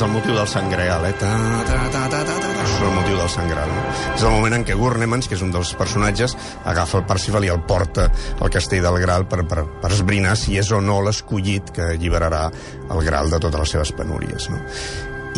És 0.00 0.06
el 0.06 0.12
motiu 0.14 0.32
del 0.32 0.46
Sant 0.48 0.70
Greal, 0.72 1.02
eh? 1.04 1.12
Ta, 1.20 1.28
ta, 1.68 1.80
ta, 1.92 2.04
ta, 2.08 2.20
ta, 2.24 2.36
ta. 2.40 2.52
Això 2.62 2.78
és 2.78 2.84
el 2.86 2.94
motiu 2.94 3.18
del 3.18 3.28
Sant 3.28 3.50
Greal. 3.50 3.68
No? 3.68 3.82
És 4.14 4.24
el 4.24 4.32
moment 4.32 4.56
en 4.56 4.64
què 4.64 4.76
Gurnemans, 4.78 5.28
que 5.28 5.36
és 5.36 5.42
un 5.44 5.52
dels 5.52 5.74
personatges, 5.76 6.36
agafa 6.72 7.02
el 7.02 7.04
Parsifal 7.10 7.44
i 7.44 7.52
el 7.52 7.60
porta 7.68 8.08
al 8.40 8.54
castell 8.54 8.86
del 8.86 8.96
Graal 9.04 9.28
per, 9.28 9.42
per, 9.50 9.66
per 9.82 9.92
esbrinar 9.92 10.38
si 10.40 10.56
és 10.56 10.72
o 10.72 10.80
no 10.80 11.02
l'escollit 11.04 11.74
que 11.76 11.92
alliberarà 11.98 12.46
el 12.88 13.04
Graal 13.04 13.28
de 13.28 13.44
totes 13.44 13.66
les 13.66 13.76
seves 13.76 13.96
penúries. 14.00 14.48
No? 14.48 14.64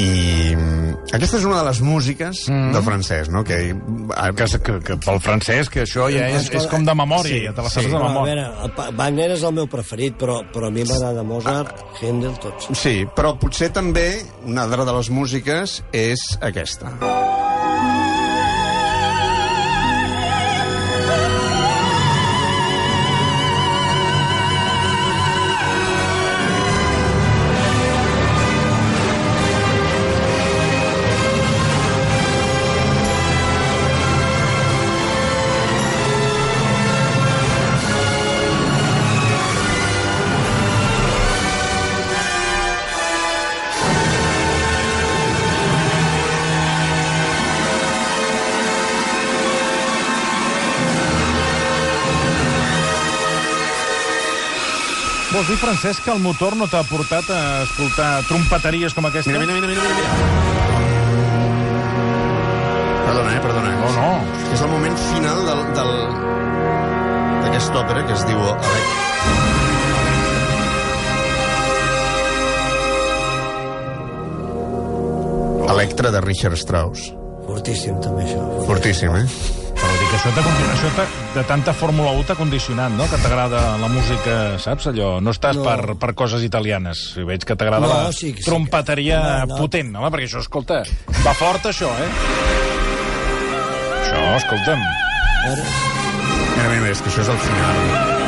I 0.01 0.55
mm, 0.57 0.93
aquesta 1.13 1.37
és 1.37 1.45
una 1.45 1.59
de 1.61 1.65
les 1.69 1.81
músiques 1.85 2.47
mm. 2.49 2.71
del 2.73 2.85
francès, 2.87 3.29
no? 3.29 3.43
Que, 3.45 3.59
Que, 3.73 4.47
que, 4.65 4.79
que 4.87 4.97
pel 5.05 5.21
francès, 5.21 5.69
que 5.69 5.83
això 5.85 6.07
ja 6.13 6.29
és, 6.33 6.49
és 6.55 6.67
com 6.71 6.85
de 6.87 6.95
memòria, 6.97 7.33
Sí, 7.33 7.41
ja 7.45 7.53
te 7.53 7.65
la 7.65 7.69
sí. 7.69 7.75
saps 7.81 7.91
de 7.91 7.93
Però, 7.97 8.07
a 8.07 8.13
memòria. 8.13 8.47
veure, 8.49 8.97
Wagner 8.97 9.31
és 9.37 9.43
el 9.43 9.53
meu 9.53 9.67
preferit, 9.67 10.17
però, 10.21 10.41
però 10.53 10.69
a 10.71 10.75
mi 10.75 10.85
m'agrada 10.89 11.23
Mozart, 11.23 11.85
Händel, 12.01 12.39
tots. 12.41 12.71
Sí, 12.79 13.03
però 13.17 13.35
potser 13.39 13.73
també 13.73 14.23
una 14.47 14.65
altra 14.65 14.87
de 14.89 14.97
les 14.97 15.11
músiques 15.11 15.83
és 15.93 16.25
aquesta. 16.41 16.97
Vols 55.43 55.51
dir, 55.51 55.59
Francesc, 55.59 56.05
que 56.05 56.13
el 56.13 56.21
motor 56.23 56.55
no 56.55 56.69
t'ha 56.71 56.85
portat 56.87 57.27
a 57.35 57.63
escoltar 57.65 58.23
trompeteries 58.29 58.95
com 58.95 59.09
aquesta? 59.09 59.33
Mira, 59.33 59.43
mira, 59.43 59.55
mira, 59.59 59.67
mira, 59.67 59.83
mira. 59.83 60.11
Perdona, 63.09 63.33
eh, 63.35 63.41
perdona. 63.43 63.73
No, 63.81 63.89
no. 63.97 64.11
És 64.55 64.63
el 64.63 64.71
moment 64.71 64.95
final 65.09 65.43
del, 65.49 65.63
del, 65.79 65.91
d'aquesta 67.43 67.81
òpera 67.81 68.05
que 68.07 68.15
es 68.15 68.23
diu 68.29 68.39
Elec... 68.53 68.87
Electra 75.73 76.15
de 76.15 76.23
Richard 76.23 76.61
Strauss. 76.61 77.11
Fortíssim, 77.49 77.99
també, 78.05 78.29
això. 78.29 78.47
Fortíssim, 78.69 79.19
eh? 79.19 79.62
Dic, 80.13 80.21
això, 80.21 80.31
condi- 80.45 80.67
això 80.75 80.89
t'ha- 80.93 81.07
de 81.35 81.43
tanta 81.49 81.73
Fórmula 81.73 82.11
1 82.13 82.25
t'ha 82.29 82.35
condicionat, 82.37 82.93
no? 82.93 83.07
Que 83.09 83.17
t'agrada 83.17 83.79
la 83.81 83.89
música, 83.89 84.59
saps, 84.61 84.87
allò? 84.91 85.21
No 85.25 85.31
estàs 85.33 85.57
No. 85.57 85.63
per, 85.65 85.97
per 85.97 86.15
coses 86.15 86.43
italianes. 86.45 87.15
Si 87.15 87.25
veig 87.25 87.43
que 87.49 87.57
t'agrada 87.57 87.87
No, 87.87 87.89
la 87.89 88.13
sí, 88.13 88.27
sí 88.29 88.33
que- 88.35 88.45
trompeteria 88.45 89.23
No, 89.23 89.55
no. 89.55 89.57
potent, 89.57 89.95
home, 89.97 90.11
perquè 90.13 90.29
això, 90.29 90.41
escolta, 90.45 90.83
va 91.25 91.33
fort, 91.33 91.65
això, 91.65 91.89
eh? 91.89 92.11
Això, 94.03 94.37
escolta'm. 94.37 94.83
A 94.83 95.47
veure, 95.49 95.63
Mira, 96.53 96.69
mira, 96.69 96.81
mira, 96.83 96.93
és 96.93 97.01
que 97.01 97.09
això 97.09 97.23
és 97.23 97.29
el 97.29 97.39
final. 97.39 98.22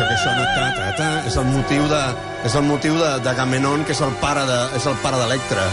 Això 0.00 0.08
que 0.08 0.16
sona 0.24 0.44
ta, 0.54 0.68
ta, 0.76 0.92
ta, 0.96 1.08
és 1.28 1.36
el 1.36 1.44
motiu 1.50 1.84
de, 1.90 2.00
és 2.48 2.54
el 2.56 2.64
motiu 2.64 2.96
de, 2.96 3.10
de 3.24 3.34
Gamenon, 3.36 3.84
que 3.84 3.92
és 3.92 4.00
el 4.00 4.14
pare 4.22 4.46
de, 4.48 4.60
és 4.78 4.86
el 4.88 4.96
pare 5.02 5.20
d'Electra. 5.20 5.66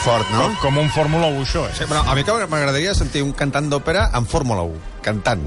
Fort, 0.00 0.30
no? 0.32 0.46
Com, 0.48 0.54
com 0.62 0.78
un 0.80 0.86
Fórmula 0.88 1.26
1, 1.28 1.42
això, 1.44 1.66
eh? 1.68 1.74
Sí, 1.76 1.84
però 1.84 2.00
a 2.08 2.14
mi 2.16 2.24
m'agradaria 2.24 2.94
sentir 2.96 3.20
un 3.20 3.34
cantant 3.36 3.68
d'òpera 3.68 4.06
en 4.16 4.24
Fórmula 4.24 4.64
1, 4.64 4.80
cantant. 5.04 5.44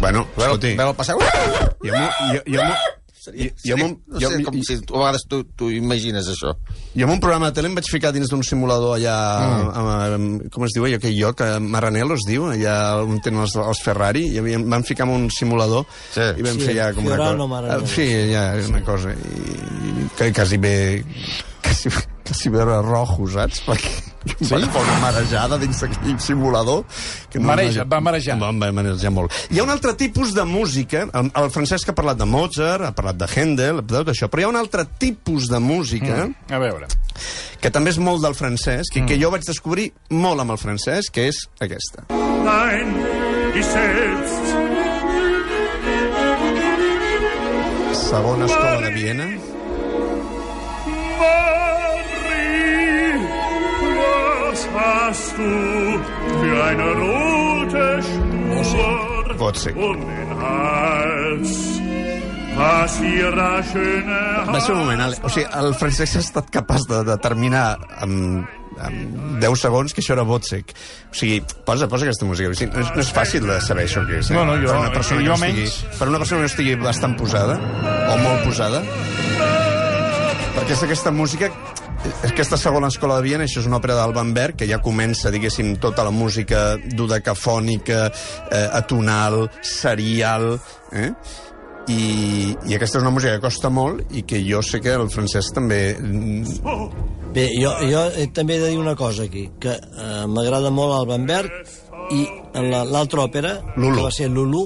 Bueno, 0.00 0.26
Veure, 0.36 0.52
escolti, 0.52 0.74
veure 0.76 0.90
el 0.90 0.96
passar... 0.96 1.16
jo, 1.16 1.94
m'ho- 1.94 2.34
jo, 2.34 2.42
jo, 2.46 2.60
m'ho- 2.62 2.82
Seria, 3.24 3.46
jo, 3.64 3.70
jo, 3.70 3.76
m'ho- 3.80 4.00
no 4.12 4.20
jo, 4.20 4.28
sé, 4.34 4.42
com 4.44 4.56
si 4.60 4.74
tu, 4.84 4.96
a 4.96 4.98
vegades 5.00 5.22
tu, 5.30 5.38
tu 5.56 5.70
imagines 5.72 6.26
això. 6.28 6.50
jo 6.92 7.06
en 7.06 7.10
un 7.14 7.20
programa 7.22 7.48
de 7.48 7.54
tele 7.56 7.70
em 7.70 7.74
vaig 7.78 7.88
ficar 7.88 8.10
dins 8.12 8.28
d'un 8.28 8.42
simulador 8.44 8.98
allà, 8.98 9.14
mm. 9.40 9.70
a, 9.72 9.94
a, 10.04 10.50
com 10.52 10.66
es 10.66 10.74
diu 10.76 10.84
allò, 10.84 10.98
aquell 11.00 11.16
lloc, 11.16 11.40
a 11.40 11.56
Maranello 11.58 12.18
es 12.18 12.26
diu, 12.28 12.44
allà 12.52 12.74
on 13.00 13.22
tenen 13.24 13.40
els, 13.46 13.56
els 13.56 13.80
Ferrari, 13.80 14.26
i 14.28 14.42
em 14.58 14.68
van 14.68 14.84
ficar 14.84 15.06
en 15.08 15.14
un 15.16 15.30
simulador 15.32 15.86
Sí. 16.12 16.20
i 16.36 16.44
vam 16.44 16.58
Sí, 16.60 16.66
fer 16.68 16.76
ja 16.82 16.90
com 16.92 17.06
una 17.08 17.16
Fiorano 17.16 17.46
cosa... 17.46 17.52
Maranello. 17.54 17.86
Ah, 17.88 17.94
Sí, 17.94 18.08
ja, 18.34 18.44
és 18.60 18.68
una 18.68 18.82
cosa. 18.84 19.14
I, 19.16 19.56
i 20.04 20.10
que 20.18 20.28
quasi 20.36 20.58
bé... 20.60 20.74
Quasi, 21.64 21.88
quasi 22.24 22.50
bé 22.50 22.64
rojo, 22.64 23.28
saps? 23.30 23.62
Perquè 23.68 24.14
em 24.24 24.48
vaig 24.48 24.64
fer 24.72 24.82
una 24.82 24.96
marejada 25.02 25.58
dins 25.60 25.80
d'aquell 25.84 26.18
simulador. 26.22 26.84
Que 27.30 27.40
Mareja, 27.42 27.84
et 27.84 27.90
va 27.90 28.00
marejar. 28.00 28.38
Em 28.38 28.60
va 28.62 28.70
marejar 28.72 29.12
molt. 29.12 29.34
Hi 29.52 29.60
ha 29.60 29.66
un 29.66 29.72
altre 29.74 29.94
tipus 30.00 30.32
de 30.36 30.46
música, 30.48 31.04
el, 31.12 31.30
el 31.42 31.50
Francesc 31.52 31.92
ha 31.92 31.96
parlat 31.96 32.20
de 32.20 32.28
Mozart, 32.28 32.88
ha 32.88 32.94
parlat 32.96 33.20
de 33.20 33.28
Handel, 33.28 33.82
de 33.82 33.98
tot 33.98 34.12
això, 34.14 34.30
però 34.32 34.44
hi 34.44 34.48
ha 34.48 34.52
un 34.54 34.60
altre 34.60 34.86
tipus 34.98 35.50
de 35.52 35.60
música 35.60 36.24
mm. 36.24 36.52
A 36.54 36.60
veure. 36.62 36.88
que 37.60 37.70
també 37.72 37.92
és 37.94 38.00
molt 38.00 38.24
del 38.24 38.36
francès, 38.36 38.90
i 38.96 39.04
que 39.08 39.16
jo 39.20 39.30
vaig 39.32 39.44
descobrir 39.46 39.90
molt 40.12 40.40
amb 40.44 40.56
el 40.56 40.60
francès, 40.60 41.10
que 41.12 41.28
és 41.30 41.44
aquesta. 41.64 42.06
Nein, 42.44 42.94
ich 43.56 43.68
selbst. 43.68 44.54
Segona 48.04 48.46
escola 48.46 48.80
de 48.84 48.94
Viena. 48.94 49.53
Du 55.36 56.00
für 56.40 56.64
eine 56.64 56.88
rote 57.02 58.02
Schnur 58.02 59.38
Wozzeck. 59.38 59.76
um 59.76 60.00
den 60.00 60.30
Hals? 60.40 61.52
Va 62.56 62.86
ser 62.88 64.72
un 64.72 64.78
moment, 64.78 65.00
Ale. 65.02 65.16
o 65.24 65.28
sigui, 65.28 65.46
el 65.58 65.72
francès 65.74 66.12
ha 66.14 66.20
estat 66.22 66.50
capaç 66.54 66.84
de 66.86 67.00
determinar 67.08 67.78
amb, 68.04 68.44
amb 68.78 69.40
10 69.42 69.58
segons 69.64 69.90
que 69.94 70.00
això 70.04 70.14
era 70.14 70.22
Wozzeck. 70.22 70.70
O 71.10 71.14
sigui, 71.18 71.40
posa, 71.66 71.88
posa 71.90 72.06
aquesta 72.06 72.24
música. 72.28 72.50
O 72.50 72.54
sigui, 72.54 72.70
no, 72.76 72.84
és, 72.84 72.92
no 72.94 73.02
és 73.02 73.10
fàcil 73.16 73.42
de 73.48 73.58
saber 73.60 73.88
això 73.88 74.04
que 74.06 74.20
és. 74.20 74.30
Eh? 74.30 74.34
Bueno, 74.38 74.54
jo- 74.62 74.70
per 74.70 74.78
una 74.84 74.92
persona 74.94 75.20
jo 75.20 75.24
que 75.26 75.30
no 75.32 75.38
menys. 75.42 75.58
estigui, 75.74 75.98
per 75.98 76.08
una 76.12 76.18
persona 76.22 76.38
que 76.38 76.42
no 76.46 76.52
estigui 76.52 76.74
bastant 76.76 77.16
posada, 77.18 77.58
o 77.58 78.16
molt 78.22 78.44
posada, 78.46 78.82
perquè 80.54 80.72
és 80.78 80.82
aquesta 80.86 81.10
música 81.10 81.50
aquesta 82.24 82.56
segona 82.60 82.88
escola 82.92 83.16
de 83.18 83.24
Viena, 83.26 83.46
això 83.46 83.62
és 83.62 83.68
una 83.68 83.78
òpera 83.80 83.96
d'Alban 83.98 84.32
Berg, 84.36 84.58
que 84.60 84.68
ja 84.68 84.80
comença, 84.84 85.32
diguéssim, 85.32 85.74
tota 85.82 86.04
la 86.04 86.12
música 86.14 86.74
dodecafònica, 86.96 88.04
eh, 88.50 88.68
atonal, 88.80 89.48
serial, 89.62 90.54
eh? 90.92 91.10
I, 91.84 92.54
i 92.64 92.76
aquesta 92.76 92.96
és 92.96 93.02
una 93.04 93.12
música 93.12 93.34
que 93.36 93.44
costa 93.44 93.68
molt 93.68 94.14
i 94.16 94.22
que 94.24 94.38
jo 94.40 94.62
sé 94.64 94.80
que 94.80 94.94
el 94.96 95.10
francès 95.12 95.50
també... 95.52 95.80
mm, 96.00 96.62
Bé, 97.34 97.48
jo, 97.60 97.72
jo 97.90 98.04
també 98.32 98.56
he 98.56 98.62
de 98.62 98.70
dir 98.72 98.78
una 98.80 98.94
cosa 98.96 99.26
aquí, 99.28 99.50
que 99.60 99.74
eh, 99.74 100.24
m'agrada 100.30 100.70
molt 100.72 100.94
el 101.00 101.08
Van 101.10 101.26
Berg 101.28 101.50
i 102.14 102.24
l'altra 102.88 103.26
òpera, 103.26 103.58
Lulu. 103.76 103.98
que 103.98 104.06
va 104.06 104.12
ser 104.14 104.30
Lulu, 104.32 104.62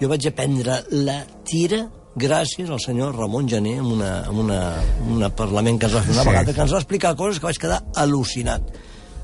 jo 0.00 0.10
vaig 0.10 0.28
aprendre 0.28 0.82
la 1.04 1.22
tira 1.48 1.86
gràcies 2.18 2.68
al 2.70 2.80
senyor 2.82 3.14
Ramon 3.16 3.48
Gené 3.48 3.76
en 3.78 3.86
una, 3.86 4.24
en 4.28 4.38
una, 4.44 4.60
en 5.06 5.12
una 5.20 5.30
parlament 5.30 5.78
que 5.80 5.86
ens 5.86 5.94
va 5.96 6.02
fer 6.02 6.12
una 6.16 6.22
Sí. 6.26 6.28
vegada, 6.32 6.52
que 6.52 6.60
ens 6.66 6.72
va 6.74 6.78
explicar 6.82 7.14
coses 7.16 7.38
que 7.40 7.46
vaig 7.46 7.58
quedar 7.62 7.80
al·lucinat 7.94 8.62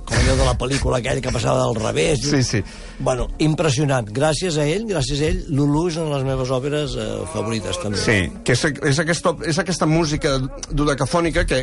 com 0.05 0.19
allò 0.21 0.35
de 0.37 0.45
la 0.45 0.53
pel·lícula 0.61 0.99
aquella 0.99 1.23
que 1.25 1.31
passava 1.33 1.63
del 1.65 1.79
revés. 1.81 2.21
Sí, 2.29 2.43
sí. 2.45 2.59
Bueno, 2.99 3.25
impressionant. 3.39 4.11
Gràcies 4.13 4.59
a 4.61 4.67
ell, 4.69 4.85
gràcies 4.85 5.23
a 5.23 5.31
ell, 5.31 5.39
Lulu 5.49 5.87
és 5.89 5.97
una 5.97 6.11
de 6.11 6.15
les 6.19 6.27
meves 6.29 6.51
òperes 6.53 6.97
eh, 7.01 7.07
favorites, 7.33 7.79
també. 7.81 7.97
Sí, 8.03 8.19
que 8.45 8.53
és, 8.53 8.65
és, 8.85 8.99
aquesta, 9.01 9.33
és 9.49 9.59
aquesta 9.63 9.87
música 9.89 10.35
dodecafònica 10.71 11.47
que, 11.49 11.63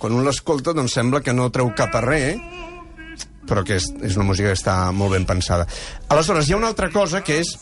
quan 0.00 0.16
un 0.16 0.24
l'escolta, 0.24 0.72
doncs 0.72 0.94
sembla 0.96 1.20
que 1.20 1.34
no 1.36 1.50
treu 1.52 1.68
cap 1.76 1.92
a 1.94 2.00
res, 2.00 2.40
però 3.52 3.62
que 3.68 3.76
és, 3.76 3.90
és 4.00 4.16
una 4.16 4.24
música 4.30 4.48
que 4.48 4.56
està 4.56 4.78
molt 4.96 5.12
ben 5.12 5.28
pensada. 5.28 5.68
Aleshores, 6.08 6.48
hi 6.48 6.56
ha 6.56 6.60
una 6.62 6.72
altra 6.72 6.88
cosa 6.92 7.20
que 7.24 7.38
és, 7.44 7.52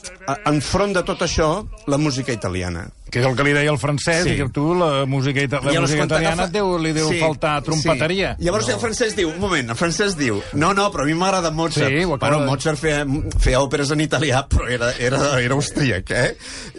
enfront 0.46 0.94
de 0.94 1.02
tot 1.06 1.20
això, 1.26 1.50
la 1.90 1.98
música 1.98 2.32
italiana. 2.32 2.86
Que 3.10 3.18
és 3.18 3.26
el 3.26 3.34
que 3.34 3.42
li 3.42 3.50
deia 3.50 3.72
el 3.72 3.78
francès, 3.82 4.20
Sí. 4.22 4.36
i 4.36 4.36
que 4.38 4.44
tu 4.54 4.68
la 4.78 5.04
música, 5.04 5.42
ita 5.42 5.58
la 5.66 5.72
música 5.82 6.04
italiana 6.06 6.44
et 6.46 6.52
deu, 6.54 6.76
li 6.78 6.92
deu 6.94 7.08
Sí, 7.10 7.18
faltar 7.18 7.56
trompeteria. 7.66 8.36
Sí. 8.38 8.44
Llavors 8.46 8.68
no. 8.68 8.74
el 8.76 8.80
francès 8.84 9.16
diu, 9.18 9.32
un 9.32 9.40
moment, 9.42 9.72
el 9.74 9.78
francès 9.78 10.14
diu, 10.16 10.38
no, 10.54 10.68
no, 10.78 10.84
però 10.94 11.02
a 11.02 11.06
mi 11.08 11.14
m'agrada 11.18 11.50
Mozart. 11.50 11.90
Sí, 11.90 12.04
bueno, 12.04 12.38
de- 12.38 12.46
Mozart 12.46 12.78
feia, 12.78 13.00
feia 13.42 13.58
òperes 13.64 13.90
en 13.90 14.04
italià, 14.06 14.44
però 14.46 14.68
era, 14.70 14.92
era, 15.02 15.40
era 15.42 15.54
austríac, 15.58 16.10
eh? 16.14 16.36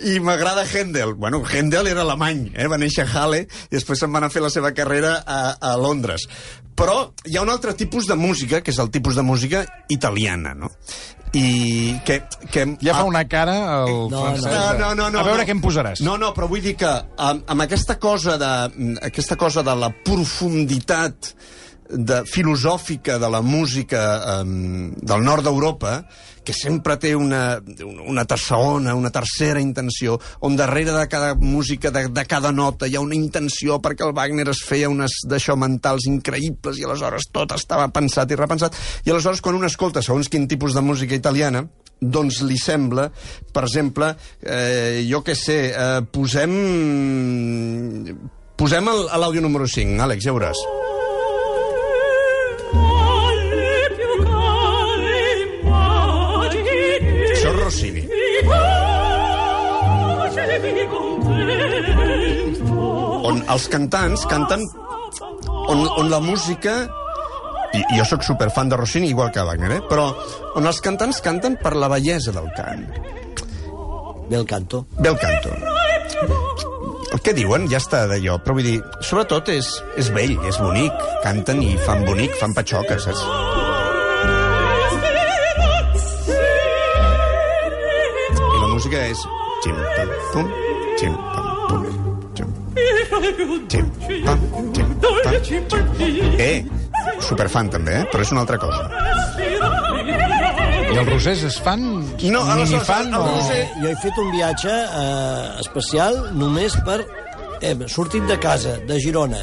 I 0.07 0.21
m'agrada 0.23 0.63
Händel. 0.63 1.15
Bueno, 1.19 1.43
Händel 1.43 1.87
era 1.91 2.05
alemany, 2.07 2.53
eh? 2.55 2.67
Va 2.71 2.77
néixer 2.79 3.03
a 3.09 3.11
Halle 3.25 3.41
i 3.43 3.75
després 3.75 3.99
se'n 3.99 4.13
va 4.15 4.21
anar 4.23 4.31
a 4.31 4.35
fer 4.37 4.41
la 4.45 4.49
seva 4.55 4.71
carrera 4.71 5.17
a, 5.27 5.57
a 5.59 5.75
Londres. 5.75 6.29
Però 6.75 7.11
hi 7.27 7.37
ha 7.37 7.41
un 7.43 7.49
altre 7.51 7.73
tipus 7.77 8.07
de 8.09 8.15
música, 8.15 8.61
que 8.61 8.71
és 8.71 8.79
el 8.81 8.89
tipus 8.93 9.15
de 9.17 9.23
música 9.25 9.65
italiana, 9.89 10.53
no? 10.55 10.71
I 11.33 11.95
que... 12.03 12.17
que 12.51 12.65
Ja 12.83 12.95
fa 12.97 13.05
ah, 13.05 13.07
una 13.07 13.23
cara 13.31 13.53
el 13.85 14.09
No, 14.11 14.23
francès. 14.25 14.51
no, 14.51 14.73
no, 14.79 14.89
no, 14.95 15.09
no, 15.13 15.19
a 15.21 15.23
veure 15.23 15.43
no. 15.43 15.47
què 15.47 15.55
em 15.55 15.61
posaràs. 15.63 16.01
No, 16.03 16.17
no, 16.19 16.33
però 16.35 16.49
vull 16.51 16.63
dir 16.63 16.75
que 16.79 16.89
amb, 16.91 17.45
amb 17.47 17.65
aquesta 17.67 17.95
cosa 18.03 18.35
de 18.41 18.51
aquesta 19.11 19.37
cosa 19.39 19.63
de 19.63 19.75
la 19.79 19.91
profunditat 20.03 21.31
de, 21.91 22.21
filosòfica 22.25 23.17
de 23.19 23.29
la 23.29 23.41
música 23.43 24.01
um, 24.41 24.91
del 24.95 25.23
nord 25.23 25.43
d'Europa, 25.45 26.05
que 26.41 26.55
sempre 26.57 26.95
té 26.97 27.11
una, 27.13 27.59
una 28.09 28.23
ter- 28.25 28.39
segona, 28.41 28.95
una 28.97 29.11
tercera 29.13 29.61
intenció, 29.61 30.15
on 30.41 30.55
darrere 30.57 30.91
de 30.95 31.03
cada 31.11 31.35
música, 31.35 31.91
de, 31.93 32.07
de 32.09 32.23
cada 32.25 32.51
nota, 32.51 32.87
hi 32.89 32.95
ha 32.97 33.03
una 33.03 33.13
intenció 33.15 33.77
perquè 33.83 34.07
el 34.07 34.15
Wagner 34.17 34.47
es 34.49 34.63
feia 34.65 34.89
unes 34.89 35.19
d'això 35.29 35.53
mentals 35.59 36.07
increïbles 36.09 36.79
i 36.81 36.87
aleshores 36.87 37.29
tot 37.31 37.53
estava 37.53 37.85
pensat 37.93 38.31
i 38.33 38.39
repensat. 38.39 38.73
I 39.05 39.13
aleshores 39.13 39.41
quan 39.45 39.59
un 39.59 39.67
escolta 39.69 40.01
segons 40.01 40.31
quin 40.33 40.47
tipus 40.49 40.73
de 40.73 40.81
música 40.81 41.13
italiana, 41.15 41.67
doncs 42.01 42.39
li 42.41 42.57
sembla, 42.57 43.11
per 43.53 43.67
exemple, 43.67 44.15
eh, 44.41 45.03
jo 45.05 45.21
què 45.21 45.35
sé, 45.37 45.59
eh, 45.69 46.01
posem... 46.09 46.55
Posem 48.61 48.85
l'àudio 49.17 49.41
número 49.41 49.65
5, 49.69 50.01
Àlex, 50.05 50.25
ja 50.25 50.33
veuràs. 50.33 50.59
Els 63.51 63.67
cantants 63.71 64.25
canten 64.31 64.63
on, 65.67 65.85
on 65.99 66.09
la 66.11 66.19
música 66.23 66.85
I, 67.71 67.81
jo 67.95 68.03
sóc 68.03 68.23
superfan 68.27 68.67
de 68.71 68.75
Rossini, 68.75 69.07
igual 69.13 69.31
que 69.31 69.43
Wagner, 69.47 69.71
eh? 69.77 69.81
però 69.87 70.09
on 70.59 70.67
els 70.67 70.81
cantants 70.83 71.21
canten 71.23 71.55
per 71.61 71.71
la 71.79 71.87
bellesa 71.87 72.33
del 72.35 72.49
cant. 72.57 72.83
Bel 74.27 74.43
canto. 74.47 74.81
Bel 74.99 75.15
canto. 75.21 75.55
El 77.11 77.23
que 77.23 77.31
diuen 77.35 77.69
ja 77.71 77.79
està 77.79 78.03
d'allò, 78.11 78.37
però 78.43 78.57
vull 78.59 78.67
dir, 78.67 78.75
sobretot 79.07 79.53
és, 79.55 79.71
és 79.99 80.11
vell, 80.11 80.35
és 80.51 80.59
bonic, 80.59 81.07
canten 81.23 81.63
i 81.63 81.73
fan 81.87 82.03
bonic, 82.07 82.35
fan 82.43 82.55
patxoques, 82.55 83.07
saps? 83.07 83.23
I 88.51 88.57
la 88.59 88.71
música 88.75 89.07
és... 89.07 89.27
Xim, 89.61 89.83
pam, 89.95 90.15
pum, 90.33 90.55
xim, 90.97 91.19
pam, 91.35 91.51
pum, 91.69 92.10
Eh, 96.41 96.63
superfan 97.23 97.69
també, 97.73 97.93
eh? 98.01 98.05
però 98.11 98.21
és 98.25 98.31
una 98.33 98.41
altra 98.43 98.57
cosa. 98.61 98.89
I 100.91 100.97
els 100.99 101.07
rosers 101.07 101.43
es 101.47 101.57
fan 101.63 101.81
No, 102.33 102.41
minifan 102.57 103.13
el 103.13 103.19
o... 103.21 103.23
roser- 103.29 103.69
Jo 103.81 103.87
he 103.91 103.95
fet 104.01 104.17
un 104.19 104.31
viatge 104.33 104.73
eh, 104.73 105.59
especial 105.63 106.19
només 106.37 106.75
per... 106.85 106.99
Eh, 107.61 107.75
sortit 107.93 108.25
de 108.25 108.39
casa, 108.41 108.77
de 108.89 108.97
Girona, 108.99 109.39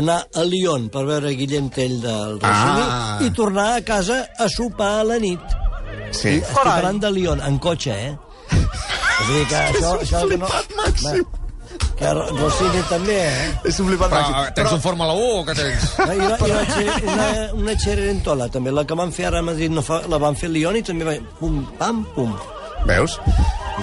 anar 0.00 0.16
a 0.34 0.42
Lyon 0.42 0.88
per 0.90 1.04
veure 1.06 1.30
Guillem 1.38 1.68
Tell 1.70 2.00
del 2.02 2.40
Rossini 2.42 2.86
Ah. 2.90 3.18
i 3.22 3.30
tornar 3.30 3.68
a 3.76 3.84
casa 3.86 4.24
a 4.38 4.48
sopar 4.50 4.96
a 5.00 5.04
la 5.12 5.18
nit. 5.22 5.38
Sí. 6.10 6.36
Estic 6.40 6.50
parlant 6.58 6.98
de 7.02 7.10
Lyon, 7.14 7.40
en 7.46 7.58
cotxe, 7.62 7.94
eh? 7.94 8.16
És 9.20 9.28
a 9.28 9.30
dir 9.30 9.44
que 9.46 9.60
això... 9.62 9.92
això 10.02 10.24
que 10.28 10.40
no... 10.42 10.48
màxim. 10.80 11.22
Que 12.00 12.10
Rossini 12.16 12.80
també, 12.88 13.16
eh? 13.28 13.48
És 13.68 13.76
un 13.82 13.90
flipat 13.90 14.08
Però, 14.08 14.20
màxim. 14.24 14.54
tens 14.56 14.72
un 14.72 14.80
Fórmula 14.80 15.12
1 15.12 15.24
o 15.36 15.44
què 15.44 15.54
tens? 15.58 15.88
No, 16.00 16.12
I 16.16 16.22
una, 16.24 16.36
i 16.40 16.50
una, 16.50 16.62
Che- 16.70 17.02
una, 17.12 17.26
una 17.60 17.74
Cenerentola, 17.78 18.48
també, 18.48 18.72
la 18.72 18.86
que 18.88 18.96
van 18.96 19.12
fer 19.12 19.26
ara 19.28 19.42
a 19.44 19.46
Madrid, 19.46 19.70
no 19.76 19.82
fa, 19.84 20.00
la 20.08 20.16
van 20.22 20.34
fer 20.40 20.48
a 20.48 20.54
Lyon 20.54 20.78
i 20.80 20.82
també 20.86 21.04
va... 21.04 21.18
Pum, 21.38 21.60
pam, 21.78 22.00
pum. 22.16 22.32
Veus? 22.88 23.18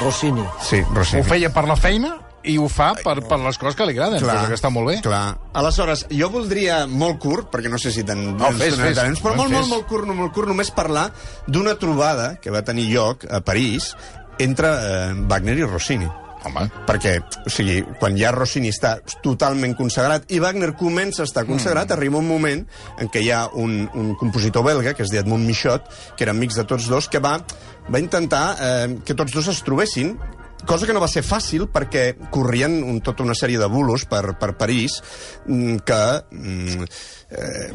Rossini. 0.01 0.43
Sí, 0.65 0.81
Rossini. 0.95 1.21
Ho 1.21 1.29
feia 1.29 1.51
per 1.53 1.67
la 1.69 1.75
feina 1.77 2.15
i 2.47 2.57
ho 2.57 2.65
fa 2.71 2.93
per, 3.03 3.19
per 3.27 3.37
les 3.43 3.57
coses 3.61 3.75
que 3.77 3.85
li 3.85 3.93
agraden, 3.93 4.21
cosa 4.25 4.47
que 4.49 4.57
està 4.57 4.69
molt 4.73 4.89
bé. 4.89 4.97
Clar. 5.05 5.37
Aleshores, 5.61 6.07
jo 6.09 6.29
voldria 6.33 6.83
molt 6.89 7.19
curt, 7.21 7.51
perquè 7.53 7.69
no 7.69 7.77
sé 7.77 7.91
si 7.93 8.01
ten, 8.07 8.31
No, 8.37 8.49
ens 8.49 8.61
fes, 8.61 8.77
fes. 8.81 8.97
temps, 8.97 9.21
però 9.21 9.35
molt, 9.37 9.51
molt, 9.53 9.67
molt 9.69 9.85
curt, 9.89 10.09
molt 10.09 10.33
curt, 10.33 10.49
només 10.49 10.71
parlar 10.73 11.09
d'una 11.45 11.75
trobada 11.77 12.37
que 12.41 12.49
va 12.53 12.63
tenir 12.65 12.89
lloc 12.93 13.25
a 13.29 13.41
París 13.45 13.91
entre 14.39 14.69
eh, 14.73 15.11
Wagner 15.27 15.57
i 15.61 15.67
Rossini. 15.69 16.07
Home, 16.45 16.67
Perquè, 16.87 17.15
o 17.47 17.51
sigui, 17.51 17.79
quan 17.99 18.17
ja 18.19 18.31
Rossini 18.35 18.69
està 18.73 18.97
totalment 19.25 19.73
consagrat 19.77 20.29
i 20.31 20.41
Wagner 20.43 20.73
comença 20.77 21.23
a 21.23 21.29
estar 21.29 21.47
consagrat, 21.47 21.89
mm. 21.89 21.97
arriba 21.97 22.21
un 22.21 22.29
moment 22.29 22.63
en 23.01 23.09
què 23.11 23.23
hi 23.25 23.31
ha 23.33 23.47
un, 23.57 23.79
un 23.97 24.13
compositor 24.19 24.65
belga, 24.67 24.93
que 24.93 25.03
es 25.05 25.13
diu 25.13 25.23
Edmund 25.23 25.47
Michot, 25.49 25.89
que 26.15 26.27
era 26.27 26.35
amics 26.35 26.59
de 26.59 26.67
tots 26.69 26.87
dos, 26.91 27.09
que 27.09 27.21
va, 27.23 27.37
va 27.89 28.03
intentar 28.03 28.45
eh, 28.61 28.97
que 29.05 29.17
tots 29.17 29.33
dos 29.35 29.49
es 29.51 29.63
trobessin 29.65 30.15
cosa 30.65 30.87
que 30.87 30.95
no 30.95 31.03
va 31.03 31.11
ser 31.11 31.23
fàcil 31.25 31.67
perquè 31.73 32.15
corrien 32.33 32.81
un, 32.83 33.01
tota 33.05 33.23
una 33.23 33.35
sèrie 33.37 33.59
de 33.61 33.69
bulos 33.71 34.07
per, 34.09 34.37
per 34.39 34.55
París 34.57 35.01
mm, 35.45 35.83
que 35.85 36.01
mm, 36.31 36.89
eh, 37.29 37.71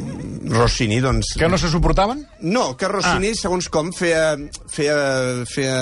Rossini, 0.48 1.00
doncs... 1.00 1.34
que 1.38 1.48
no 1.48 1.58
se 1.58 1.68
suportaven? 1.68 2.26
No, 2.40 2.76
que 2.76 2.88
Rossini, 2.88 3.32
ah. 3.32 3.38
segons 3.38 3.68
com, 3.72 3.92
feia, 3.92 4.34
feia, 4.72 4.96
feia, 5.48 5.76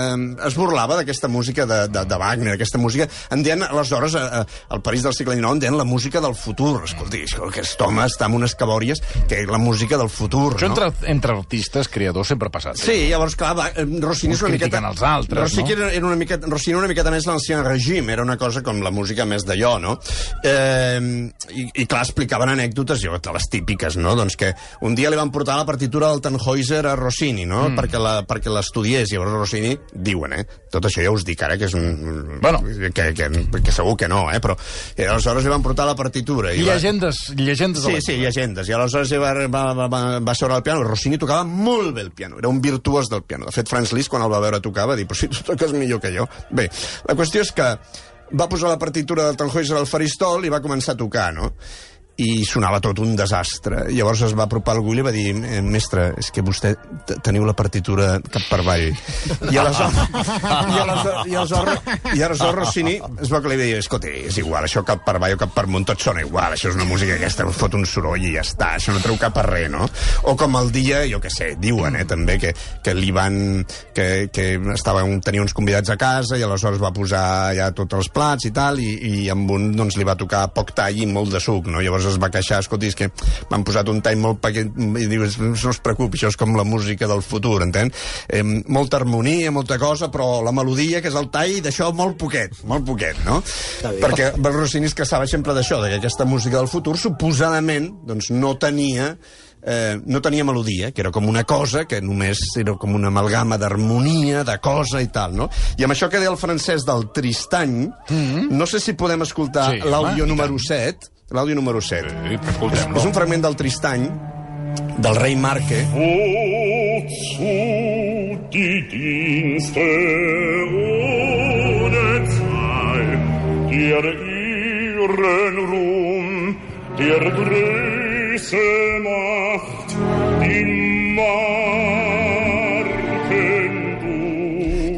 es 0.47 0.57
burlava 0.59 0.99
d'aquesta 0.99 1.31
música 1.31 1.67
de, 1.67 1.81
de, 1.89 2.05
de 2.05 2.19
Wagner, 2.21 2.55
aquesta 2.59 2.79
música... 2.83 3.07
En 3.31 3.45
deien, 3.47 3.63
aleshores, 3.63 4.17
a, 4.19 4.41
a, 4.41 4.45
al 4.75 4.83
París 4.83 5.05
del 5.07 5.15
segle 5.15 5.37
XIX, 5.37 5.55
en 5.55 5.63
deien 5.63 5.79
la 5.79 5.87
música 5.87 6.21
del 6.23 6.35
futur. 6.35 6.83
Escolti, 6.89 7.23
aquest 7.47 7.85
home 7.87 8.05
està 8.07 8.27
amb 8.27 8.41
unes 8.41 8.57
cabòries 8.59 9.03
que 9.31 9.41
és 9.45 9.51
la 9.51 9.61
música 9.63 9.99
del 10.01 10.11
futur, 10.11 10.57
Això 10.57 10.69
no? 10.69 10.75
entre, 10.75 10.91
entre 11.13 11.37
artistes, 11.39 11.89
creadors, 11.93 12.33
sempre 12.35 12.51
ha 12.51 12.55
passat. 12.55 12.79
eh? 12.79 12.83
Sí, 12.83 12.99
llavors, 13.13 13.39
clar, 13.39 13.55
va, 13.59 13.71
eh, 13.71 13.87
Rossini 14.03 14.35
és 14.35 14.43
Uns 14.43 14.49
una 14.49 14.57
miqueta... 14.57 14.83
els 14.91 15.05
altres, 15.07 15.45
Rossini 15.47 15.77
no? 15.79 15.89
era, 15.89 16.07
una 16.11 16.19
miqueta, 16.19 16.51
Rossini 16.51 16.79
era 16.79 16.90
una 16.91 16.97
miqueta 16.97 17.11
més 17.15 17.27
l'ancien 17.29 17.61
règim, 17.63 18.09
era 18.11 18.23
una 18.27 18.35
cosa 18.37 18.63
com 18.67 18.81
la 18.83 18.91
música 18.91 19.23
més 19.29 19.45
d'allò, 19.47 19.77
no? 19.79 19.93
Eh, 20.43 20.99
i, 21.55 21.65
I 21.83 21.87
clar, 21.87 22.03
explicaven 22.03 22.51
anècdotes, 22.51 22.99
jo, 23.05 23.15
de 23.23 23.35
les 23.37 23.47
típiques, 23.53 23.97
no? 24.01 24.17
Doncs 24.19 24.37
que 24.41 24.51
un 24.87 24.97
dia 24.99 25.11
li 25.13 25.19
van 25.19 25.31
portar 25.31 25.57
la 25.61 25.67
partitura 25.69 26.09
del 26.11 26.21
Tannhäuser 26.25 26.83
a 26.91 26.97
Rossini, 26.99 27.47
no? 27.47 27.69
Mm. 27.69 27.79
Perquè 27.79 28.01
la- 28.03 28.25
perquè 28.27 28.51
l'estudiés, 28.53 29.11
llavors 29.13 29.37
Rossini, 29.39 29.77
diuen, 29.95 30.35
eh? 30.35 30.45
Tot 30.71 30.87
això 30.87 31.03
ja 31.05 31.13
us 31.15 31.25
dic 31.27 31.43
ara, 31.47 31.57
que 31.59 31.67
és 31.71 31.75
un... 31.75 32.39
Bueno. 32.43 32.63
Que, 32.95 33.13
que, 33.15 33.29
que 33.63 33.73
segur 33.75 33.97
que 33.97 34.09
no, 34.11 34.25
eh? 34.33 34.41
Però 34.43 34.57
eh, 34.97 35.07
aleshores 35.07 35.45
li 35.47 35.51
van 35.53 35.63
portar 35.63 35.87
la 35.87 35.95
partitura. 35.99 36.53
I 36.55 36.63
va- 36.67 36.75
llegendes, 36.75 37.23
llegendes 37.37 37.85
de 37.87 37.95
Sí, 38.01 38.03
sí, 38.13 38.19
llegendes. 38.19 38.69
I 38.69 38.75
aleshores 38.75 39.13
va, 39.21 39.33
va, 39.47 39.65
va, 39.75 39.87
va, 39.91 40.03
va 40.21 40.35
seure 40.35 40.55
al 40.59 40.63
piano. 40.67 40.83
Rossini 40.87 41.19
tocava 41.19 41.45
molt 41.45 41.95
bé 41.95 42.03
el 42.09 42.11
piano. 42.13 42.39
Era 42.39 42.49
un 42.49 42.61
virtuós 42.61 43.09
del 43.11 43.23
piano. 43.23 43.47
De 43.47 43.53
fet, 43.55 43.69
Franz 43.71 43.93
Liszt, 43.93 44.11
quan 44.11 44.23
el 44.27 44.31
va 44.33 44.41
veure 44.43 44.61
tocar, 44.61 44.87
va 44.89 44.97
dir, 44.99 45.07
però 45.11 45.19
si 45.19 45.29
tu 45.29 45.43
toques 45.47 45.73
millor 45.77 46.01
que 46.01 46.13
jo. 46.17 46.27
Bé, 46.51 46.69
la 47.09 47.17
qüestió 47.19 47.45
és 47.45 47.53
que 47.57 47.69
va 48.31 48.49
posar 48.51 48.71
la 48.71 48.79
partitura 48.79 49.27
del 49.27 49.39
Tannhäuser 49.39 49.79
al 49.79 49.89
faristol 49.91 50.45
i 50.47 50.53
va 50.53 50.63
començar 50.63 50.95
a 50.95 51.01
tocar, 51.01 51.31
no? 51.35 51.53
I 52.21 52.45
sonava 52.49 52.81
tot 52.85 53.01
un 53.03 53.15
desastre. 53.19 53.87
Llavors 53.91 54.25
es 54.27 54.35
va 54.37 54.47
apropar 54.47 54.77
algú 54.77 54.95
i 54.95 54.99
li 54.99 55.05
va 55.07 55.15
dir 55.15 55.31
eh, 55.35 55.61
mestre, 55.65 56.11
és 56.21 56.31
que 56.35 56.45
vostè 56.45 56.75
teniu 57.25 57.47
la 57.49 57.57
partitura 57.57 58.13
cap 58.27 58.45
per 58.51 58.61
avall. 58.63 58.89
I 59.51 59.61
aleshores, 59.61 59.97
i 61.31 62.21
i 62.21 62.25
Rossini 62.55 62.97
es 63.23 63.31
va 63.33 63.41
que 63.41 63.51
li 63.51 63.59
va 63.59 63.65
dir, 63.67 63.79
escolta, 63.81 64.11
és 64.11 64.39
igual, 64.41 64.67
això 64.67 64.83
cap 64.87 65.03
per 65.07 65.17
avall 65.17 65.37
o 65.37 65.41
cap 65.41 65.55
per 65.55 65.65
amunt, 65.67 65.87
tot 65.89 66.03
sona 66.03 66.25
igual, 66.25 66.55
això 66.55 66.71
és 66.71 66.79
una 66.79 66.89
música 66.89 67.17
aquesta, 67.17 67.47
us 67.49 67.59
fot 67.59 67.75
un 67.79 67.87
soroll 67.89 68.25
i 68.27 68.35
ja 68.35 68.45
està, 68.45 68.75
això 68.77 68.95
no 68.95 69.03
treu 69.03 69.19
cap 69.21 69.39
a 69.41 69.47
res, 69.47 69.71
no? 69.73 69.89
O 70.31 70.37
com 70.39 70.59
el 70.61 70.73
dia, 70.75 71.03
jo 71.11 71.21
què 71.23 71.33
sé, 71.33 71.53
diuen, 71.61 71.97
eh, 71.97 72.07
també, 72.09 72.39
que, 72.43 72.53
que 72.85 72.97
li 72.97 73.11
van... 73.15 73.65
que, 73.95 74.29
que 74.33 74.47
estava 74.75 75.03
un, 75.07 75.21
tenia 75.25 75.43
uns 75.43 75.55
convidats 75.57 75.91
a 75.93 75.99
casa 76.01 76.39
i 76.39 76.45
aleshores 76.47 76.81
va 76.83 76.93
posar 76.95 77.25
ja 77.57 77.71
tots 77.77 77.99
els 77.99 78.11
plats 78.13 78.49
i 78.49 78.53
tal, 78.55 78.81
i, 78.83 78.93
i 79.11 79.29
amb 79.33 79.51
un 79.55 79.71
doncs, 79.77 79.99
li 79.99 80.07
va 80.07 80.19
tocar 80.19 80.47
poc 80.55 80.75
tall 80.77 81.01
i 81.01 81.09
molt 81.11 81.35
de 81.35 81.43
suc, 81.43 81.69
no? 81.71 81.83
Llavors 81.85 82.10
es 82.13 82.21
va 82.23 82.31
queixar, 82.33 82.61
escolti, 82.65 82.91
és 82.91 82.99
que 82.99 83.11
m'han 83.51 83.65
posat 83.67 83.91
un 83.93 84.01
tall 84.05 84.21
molt 84.21 84.41
petit, 84.45 84.71
i 84.71 85.09
dius, 85.11 85.39
no 85.43 85.55
es 85.55 85.83
preocupi, 85.83 86.19
això 86.19 86.33
és 86.33 86.39
com 86.41 86.57
la 86.59 86.67
música 86.67 87.09
del 87.11 87.23
futur, 87.27 87.61
entén? 87.67 87.93
Eh, 88.29 88.43
molta 88.69 89.01
harmonia, 89.01 89.53
molta 89.55 89.79
cosa, 89.79 90.11
però 90.13 90.41
la 90.45 90.55
melodia, 90.57 91.03
que 91.03 91.13
és 91.13 91.19
el 91.19 91.31
tall, 91.35 91.61
d'això 91.65 91.91
molt 91.97 92.19
poquet, 92.21 92.63
molt 92.71 92.87
poquet, 92.89 93.21
no? 93.27 93.41
Perquè 93.83 94.33
el 94.37 94.51
Rossini 94.57 94.91
es 94.91 94.97
queixava 94.97 95.29
sempre 95.31 95.55
d'això, 95.57 95.81
que 95.87 96.01
aquesta 96.01 96.27
música 96.29 96.59
del 96.59 96.71
futur 96.71 96.97
suposadament 96.99 97.91
doncs, 98.07 98.31
no 98.35 98.57
tenia 98.61 99.15
eh, 99.63 100.01
no 100.07 100.21
tenia 100.21 100.45
melodia, 100.45 100.91
que 100.93 101.03
era 101.03 101.11
com 101.11 101.29
una 101.29 101.45
cosa 101.45 101.85
que 101.89 102.01
només 102.01 102.41
era 102.61 102.75
com 102.81 102.95
una 102.97 103.11
amalgama 103.13 103.59
d'harmonia, 103.61 104.45
de 104.49 104.57
cosa 104.63 105.03
i 105.05 105.11
tal, 105.13 105.37
no? 105.37 105.51
I 105.79 105.87
amb 105.87 105.95
això 105.95 106.11
que 106.11 106.21
deia 106.21 106.33
el 106.33 106.41
francès 106.41 106.87
del 106.89 107.11
Tristany, 107.15 107.77
mm 107.87 107.93
-hmm. 108.09 108.51
no 108.51 108.67
sé 108.67 108.81
si 108.81 108.95
podem 108.95 109.23
escoltar 109.23 109.71
Sí, 109.71 109.81
l'àudio 109.81 110.27
número 110.27 110.57
7, 110.59 111.20
l'àudio 111.31 111.55
número 111.55 111.81
7. 111.81 112.11
Sí, 112.29 112.39
És, 112.73 112.87
és 112.97 113.05
un 113.07 113.15
fragment 113.15 113.43
del 113.47 113.57
Tristany, 113.57 114.07
del 114.99 115.17
rei 115.17 115.37
Marque, 115.37 115.85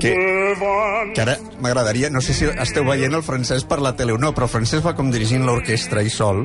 Que-. 0.02 0.31
Que 1.14 1.22
ara 1.24 1.36
m'agradaria, 1.62 2.10
no 2.10 2.20
sé 2.24 2.34
si 2.36 2.48
esteu 2.50 2.84
veient 2.88 3.14
el 3.14 3.24
francès 3.26 3.64
per 3.68 3.80
la 3.84 3.94
tele 3.98 4.16
o 4.16 4.18
no, 4.20 4.32
però 4.36 4.48
el 4.48 4.52
francès 4.52 4.82
va 4.84 4.94
com 4.98 5.10
dirigint 5.12 5.46
l'orquestra 5.46 6.02
i 6.02 6.10
sol. 6.12 6.44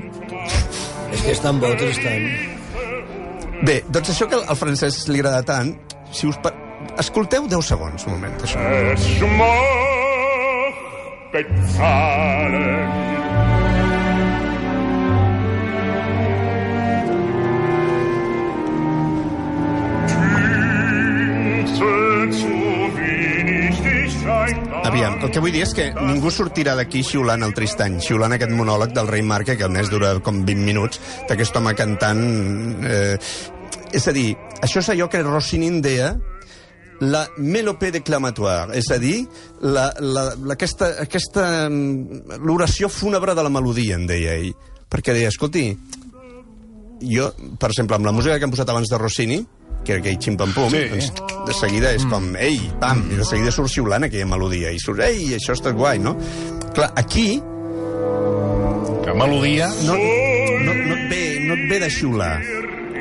És 1.12 1.24
que 1.24 1.34
és 1.34 1.44
tan 1.44 1.60
bo, 1.64 1.72
Tristan. 1.80 2.28
Bé, 3.66 3.82
doncs 3.90 4.14
això 4.14 4.28
que 4.30 4.40
al 4.40 4.60
francès 4.60 5.08
li 5.10 5.24
agrada 5.24 5.44
tant, 5.48 5.74
si 6.12 6.30
us... 6.30 6.38
Pa... 6.44 6.54
Escolteu 7.02 7.48
10 7.50 7.74
segons, 7.74 8.06
un 8.08 8.16
moment, 8.16 8.38
això. 8.42 8.62
Es 8.94 9.06
Aviam, 24.28 25.18
el 25.24 25.32
que 25.32 25.42
vull 25.44 25.54
dir 25.56 25.64
és 25.66 25.74
que 25.76 25.90
ningú 25.96 26.32
sortirà 26.34 26.76
d'aquí 26.78 27.04
xiulant 27.06 27.46
el 27.46 27.54
Tristany, 27.56 28.00
xiulant 28.04 28.36
aquest 28.36 28.54
monòleg 28.56 28.94
del 28.96 29.08
rei 29.08 29.24
Marque, 29.24 29.56
que 29.60 29.68
a 29.68 29.72
més 29.72 29.92
dura 29.92 30.18
com 30.24 30.44
20 30.48 30.66
minuts, 30.68 31.02
d'aquest 31.30 31.60
home 31.60 31.76
cantant... 31.78 32.24
Eh, 32.88 33.16
és 33.96 34.04
a 34.08 34.12
dir, 34.12 34.34
això 34.64 34.82
és 34.84 34.90
allò 34.92 35.08
que 35.08 35.24
Rossini 35.24 35.70
en 35.72 35.80
deia 35.82 36.10
la 37.00 37.28
mélopée 37.38 37.92
déclamatoire, 37.94 38.74
és 38.76 38.90
a 38.92 38.98
dir, 39.00 39.22
la, 39.62 39.92
la, 40.02 40.32
la, 40.34 40.56
aquesta, 40.56 40.96
aquesta, 41.04 41.46
mm, 41.70 42.40
l'oració 42.44 42.90
fúnebre 42.90 43.36
de 43.38 43.46
la 43.46 43.54
melodia, 43.54 43.96
en 43.96 44.08
deia 44.10 44.36
ell. 44.40 44.52
Perquè 44.90 45.14
deia, 45.14 45.30
escolti, 45.32 45.70
jo, 47.04 47.30
per 47.60 47.70
exemple, 47.70 48.00
amb 48.00 48.08
la 48.08 48.16
música 48.16 48.38
que 48.40 48.48
hem 48.48 48.56
posat 48.56 48.72
abans 48.74 48.90
de 48.90 49.00
Rossini, 49.00 49.40
que 49.84 49.94
era 49.96 50.02
aquell 50.02 50.18
xim-pam-pum, 50.20 50.70
Sí. 50.74 50.84
doncs 50.92 51.14
de 51.48 51.54
seguida 51.56 51.94
és 51.96 52.04
com, 52.12 52.26
ei, 52.36 52.58
pam, 52.82 53.06
i 53.12 53.16
de 53.16 53.24
seguida 53.26 53.52
surt 53.56 53.72
xiulant 53.72 54.04
aquella 54.04 54.26
melodia, 54.28 54.72
i 54.76 54.80
surt, 54.84 55.00
ei, 55.06 55.30
això 55.38 55.54
està 55.56 55.72
guai, 55.72 56.00
no? 56.00 56.18
Clar, 56.76 56.92
aquí 57.00 57.42
Que 59.04 59.14
melodia... 59.14 59.70
no, 59.86 59.94
no, 59.96 60.74
no, 60.74 60.96
et 60.98 61.06
ve, 61.10 61.22
no 61.48 61.54
et 61.56 61.70
ve 61.70 61.80
de 61.80 61.90
xiular 61.90 62.34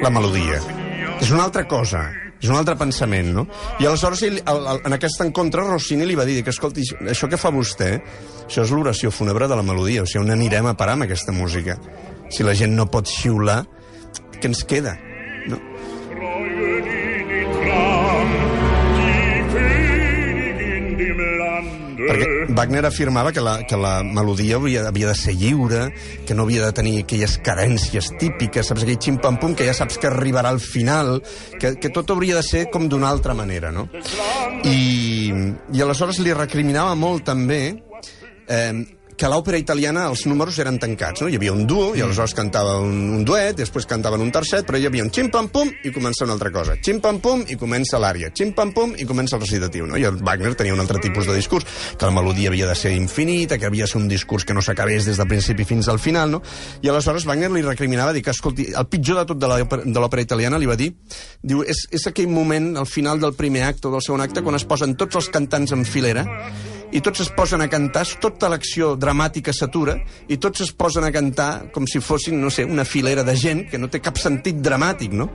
la 0.02 0.10
melodia. 0.12 0.60
És 1.20 1.30
una 1.32 1.46
altra 1.48 1.64
cosa, 1.66 2.04
és 2.38 2.48
un 2.52 2.54
altre 2.60 2.76
pensament, 2.78 3.32
no? 3.34 3.46
I 3.80 3.88
aleshores, 3.88 4.22
ell, 4.28 4.36
el, 4.38 4.66
el, 4.74 4.80
en 4.86 4.94
aquest 4.94 5.24
encontre, 5.24 5.64
Rossini 5.66 6.06
li 6.06 6.14
va 6.14 6.26
dir 6.28 6.42
que, 6.44 6.52
escolti, 6.54 6.84
això 7.10 7.26
que 7.32 7.40
fa 7.40 7.50
vostè, 7.50 7.90
això 8.44 8.62
és 8.62 8.70
l'oració 8.70 9.10
fúnebre 9.10 9.48
de 9.50 9.56
la 9.58 9.64
melodia, 9.66 10.04
o 10.04 10.06
sigui, 10.06 10.22
on 10.22 10.30
anirem 10.36 10.68
a 10.70 10.76
parar 10.78 10.94
amb 10.94 11.08
aquesta 11.08 11.34
música? 11.34 11.78
Si 12.30 12.46
la 12.46 12.54
gent 12.54 12.76
no 12.76 12.86
pot 12.92 13.08
xiular, 13.10 13.64
què 14.36 14.46
ens 14.52 14.62
queda? 14.68 14.94
Perquè 21.96 22.52
Wagner 22.56 22.84
afirmava 22.86 23.32
que 23.32 23.42
la, 23.44 23.56
que 23.68 23.78
la 23.80 24.00
melodia 24.04 24.58
havia, 24.60 24.86
havia 24.88 25.10
de 25.10 25.16
ser 25.18 25.36
lliure, 25.38 25.86
que 26.26 26.36
no 26.36 26.44
havia 26.44 26.66
de 26.66 26.72
tenir 26.76 26.96
aquelles 27.02 27.38
carències 27.44 28.12
típiques, 28.20 28.68
saps, 28.68 28.84
aquell 28.84 29.00
xim-pam-pum 29.08 29.56
que 29.56 29.68
ja 29.68 29.74
saps 29.76 29.98
que 30.02 30.10
arribarà 30.10 30.52
al 30.52 30.60
final, 30.60 31.20
que, 31.60 31.76
que 31.80 31.92
tot 31.94 32.12
hauria 32.12 32.38
de 32.38 32.44
ser 32.46 32.66
com 32.72 32.88
d'una 32.90 33.08
altra 33.08 33.34
manera, 33.38 33.72
no? 33.72 33.88
I, 34.66 35.32
I 35.72 35.84
aleshores 35.84 36.20
li 36.22 36.36
recriminava 36.36 36.94
molt 36.98 37.26
també 37.28 37.60
eh, 38.48 38.95
que 39.16 39.24
a 39.24 39.30
l'òpera 39.32 39.58
italiana 39.58 40.04
els 40.10 40.26
números 40.28 40.58
eren 40.60 40.76
tancats, 40.80 41.22
no? 41.22 41.30
Hi 41.32 41.38
havia 41.38 41.54
un 41.54 41.64
duo, 41.68 41.94
i 41.96 42.02
aleshores 42.04 42.34
cantava 42.36 42.76
un, 42.84 42.98
un 43.16 43.24
duet, 43.24 43.56
després 43.56 43.88
cantaven 43.88 44.20
un 44.20 44.30
tercet, 44.32 44.66
però 44.68 44.78
hi 44.78 44.84
havia 44.88 45.04
un 45.06 45.10
xim-pam-pum 45.10 45.72
i 45.88 45.92
comença 45.94 46.26
una 46.26 46.36
altra 46.36 46.52
cosa. 46.52 46.76
Xim-pam-pum 46.76 47.46
i 47.52 47.56
comença 47.56 48.00
l'ària. 48.02 48.28
Xim-pam-pum 48.36 48.92
i 49.00 49.08
comença 49.08 49.38
el 49.38 49.42
recitatiu, 49.46 49.88
no? 49.88 49.96
I 49.96 50.04
el 50.08 50.20
Wagner 50.20 50.52
tenia 50.58 50.76
un 50.76 50.84
altre 50.84 51.00
tipus 51.00 51.26
de 51.26 51.36
discurs, 51.38 51.64
que 51.96 52.04
la 52.04 52.12
melodia 52.12 52.52
havia 52.52 52.68
de 52.68 52.76
ser 52.76 52.92
infinita, 52.92 53.58
que 53.58 53.66
havia 53.70 53.88
de 53.88 53.92
ser 53.94 54.02
un 54.02 54.08
discurs 54.12 54.44
que 54.44 54.54
no 54.54 54.60
s'acabés 54.60 55.08
des 55.08 55.16
del 55.16 55.30
principi 55.30 55.64
fins 55.64 55.88
al 55.88 55.98
final, 55.98 56.36
no? 56.36 56.42
I 56.84 56.92
aleshores 56.92 57.24
Wagner 57.24 57.50
li 57.54 57.64
recriminava 57.64 58.12
dir 58.12 58.22
que, 58.26 58.36
escolti, 58.36 58.68
el 58.76 58.88
pitjor 58.92 59.22
de 59.22 59.26
tot 59.32 59.40
de 59.40 60.00
l'òpera 60.00 60.22
italiana 60.22 60.60
li 60.60 60.68
va 60.68 60.76
dir, 60.76 60.92
diu, 61.40 61.64
és, 61.64 61.86
és 61.90 62.06
aquell 62.10 62.28
moment, 62.28 62.74
al 62.76 62.88
final 62.90 63.22
del 63.22 63.32
primer 63.38 63.64
acte 63.64 63.88
o 63.88 63.96
del 63.96 64.04
segon 64.04 64.24
acte, 64.24 64.44
quan 64.44 64.60
es 64.60 64.68
posen 64.68 64.96
tots 65.00 65.16
els 65.16 65.32
cantants 65.32 65.72
en 65.72 65.88
filera, 65.88 66.26
i 66.92 67.02
tots 67.02 67.24
es 67.24 67.30
posen 67.34 67.64
a 67.64 67.68
cantar, 67.72 68.04
tota 68.22 68.50
l'acció 68.52 68.94
dramàtica 69.00 69.54
s'atura, 69.54 69.96
i 70.28 70.38
tots 70.42 70.62
es 70.64 70.72
posen 70.76 71.06
a 71.06 71.12
cantar 71.14 71.72
com 71.74 71.86
si 71.90 72.00
fossin, 72.00 72.38
no 72.40 72.50
sé, 72.50 72.64
una 72.64 72.84
filera 72.86 73.24
de 73.26 73.34
gent 73.36 73.64
que 73.70 73.80
no 73.80 73.90
té 73.90 74.00
cap 74.04 74.18
sentit 74.20 74.60
dramàtic, 74.62 75.14
no? 75.16 75.28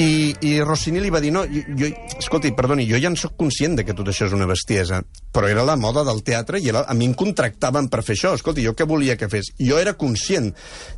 I, 0.00 0.32
i 0.46 0.52
Rossini 0.64 1.02
li 1.02 1.10
va 1.12 1.20
dir, 1.20 1.32
no, 1.34 1.42
jo, 1.50 1.62
jo, 1.76 1.90
escolti, 2.16 2.54
perdoni, 2.56 2.86
jo 2.88 3.00
ja 3.00 3.10
en 3.10 3.18
sóc 3.20 3.34
conscient 3.40 3.76
de 3.76 3.84
que 3.84 3.96
tot 3.96 4.08
això 4.08 4.28
és 4.28 4.36
una 4.36 4.48
bestiesa, 4.48 5.02
però 5.34 5.50
era 5.50 5.64
la 5.66 5.76
moda 5.76 6.04
del 6.06 6.22
teatre 6.26 6.60
i 6.62 6.70
era, 6.70 6.84
a 6.88 6.94
mi 6.96 7.08
em 7.10 7.14
contractaven 7.18 7.90
per 7.90 8.02
fer 8.06 8.16
això. 8.16 8.32
Escolti, 8.38 8.64
jo 8.64 8.72
què 8.78 8.86
volia 8.88 9.18
que 9.20 9.28
fes? 9.30 9.52
Jo 9.58 9.80
era 9.82 9.96
conscient. 9.98 10.50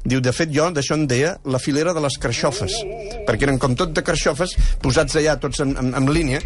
Diu, 0.05 0.21
de 0.23 0.33
fet, 0.37 0.53
jo 0.55 0.69
d'això 0.73 0.97
en 0.99 1.07
deia 1.11 1.35
la 1.49 1.61
filera 1.63 1.97
de 1.97 2.05
les 2.05 2.19
carxofes, 2.23 2.79
perquè 3.27 3.49
eren 3.49 3.59
com 3.63 3.75
tot 3.79 3.95
de 3.97 4.05
carxofes 4.07 4.55
posats 4.85 5.19
allà 5.19 5.39
tots 5.41 5.65
en, 5.65 5.75
en, 5.81 5.93
en 5.99 6.13
línia, 6.13 6.43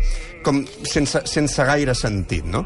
com 0.47 0.63
sense, 0.87 1.25
sense 1.29 1.67
gaire 1.67 1.95
sentit, 1.99 2.47
no? 2.47 2.65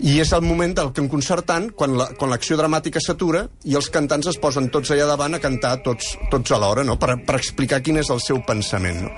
I 0.00 0.07
és 0.22 0.30
el 0.32 0.44
moment 0.46 0.72
del 0.78 0.92
que 0.94 1.02
en 1.02 1.08
concertant, 1.10 1.68
quan 1.76 1.96
la- 1.98 2.08
quan 2.16 2.30
l'acció 2.30 2.56
la, 2.56 2.62
dramàtica 2.62 3.00
s'atura 3.02 3.42
i 3.68 3.74
els 3.74 3.90
cantants 3.90 4.28
es 4.30 4.38
posen 4.40 4.70
tots 4.70 4.90
allà 4.94 5.06
davant 5.10 5.34
a 5.34 5.40
cantar 5.42 5.82
tots, 5.82 6.16
tots 6.30 6.52
alhora, 6.54 6.84
no? 6.86 6.96
per, 6.98 7.16
per 7.26 7.36
explicar 7.36 7.82
quin 7.82 7.98
és 7.98 8.08
el 8.14 8.20
seu 8.24 8.38
pensament. 8.46 9.02
No? 9.04 9.10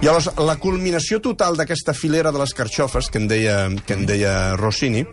I 0.00 0.06
llavors, 0.08 0.30
la 0.40 0.56
culminació 0.58 1.20
total 1.20 1.56
d'aquesta 1.60 1.92
filera 1.94 2.32
de 2.32 2.40
les 2.42 2.54
carxofes, 2.54 3.10
que 3.12 3.18
en 3.22 3.28
deia, 3.28 3.58
que 3.86 3.94
en 3.94 4.06
deia 4.08 4.56
Rossini, 4.56 5.04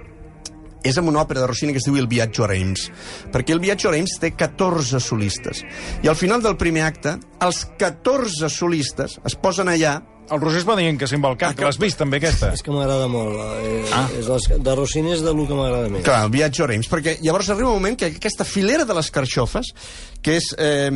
és 0.81 0.95
amb 0.97 1.09
una 1.11 1.19
òpera 1.25 1.41
de 1.43 1.47
Rossini 1.51 1.73
que 1.75 1.81
es 1.81 1.85
diu 1.89 1.97
El 1.99 2.07
viatge 2.07 2.41
a 2.45 2.47
Reims, 2.47 2.85
perquè 3.33 3.51
el 3.51 3.59
viatge 3.59 3.89
a 3.89 3.91
Reims 3.91 4.13
té 4.21 4.31
14 4.31 5.01
solistes. 5.03 5.65
I 6.01 6.07
al 6.07 6.15
final 6.15 6.41
del 6.41 6.55
primer 6.55 6.85
acte, 6.87 7.17
els 7.43 7.65
14 7.77 8.47
solistes 8.47 9.19
es 9.27 9.35
posen 9.35 9.67
allà 9.67 9.97
El 10.29 10.41
Roger 10.41 10.59
es 10.61 10.67
va 10.67 10.75
dient 10.77 10.99
que 11.01 11.07
se'n 11.09 11.21
va 11.23 11.31
al 11.31 11.37
cap, 11.41 11.55
que 11.57 11.65
l'has 11.65 11.79
vist 11.81 11.97
també 11.97 12.19
aquesta. 12.19 12.51
És 12.53 12.61
que 12.65 12.73
m'agrada 12.73 13.07
molt. 13.09 13.39
Eh, 13.65 13.81
ah. 13.97 14.05
és 14.19 14.29
les, 14.29 14.47
de 14.61 14.75
Rossini 14.77 15.15
és 15.15 15.23
de 15.25 15.33
lo 15.33 15.47
que 15.49 15.57
m'agrada 15.57 15.89
més. 15.89 16.03
Clar, 16.05 16.19
el 16.27 16.33
viatge 16.33 16.63
a 16.65 16.69
Reims, 16.69 16.89
perquè 16.91 17.15
llavors 17.23 17.49
arriba 17.49 17.71
un 17.71 17.81
moment 17.81 17.97
que 17.97 18.11
aquesta 18.13 18.45
filera 18.45 18.85
de 18.85 18.97
les 18.97 19.09
carxofes, 19.15 19.73
que 20.21 20.37
és, 20.37 20.51
eh, 20.57 20.91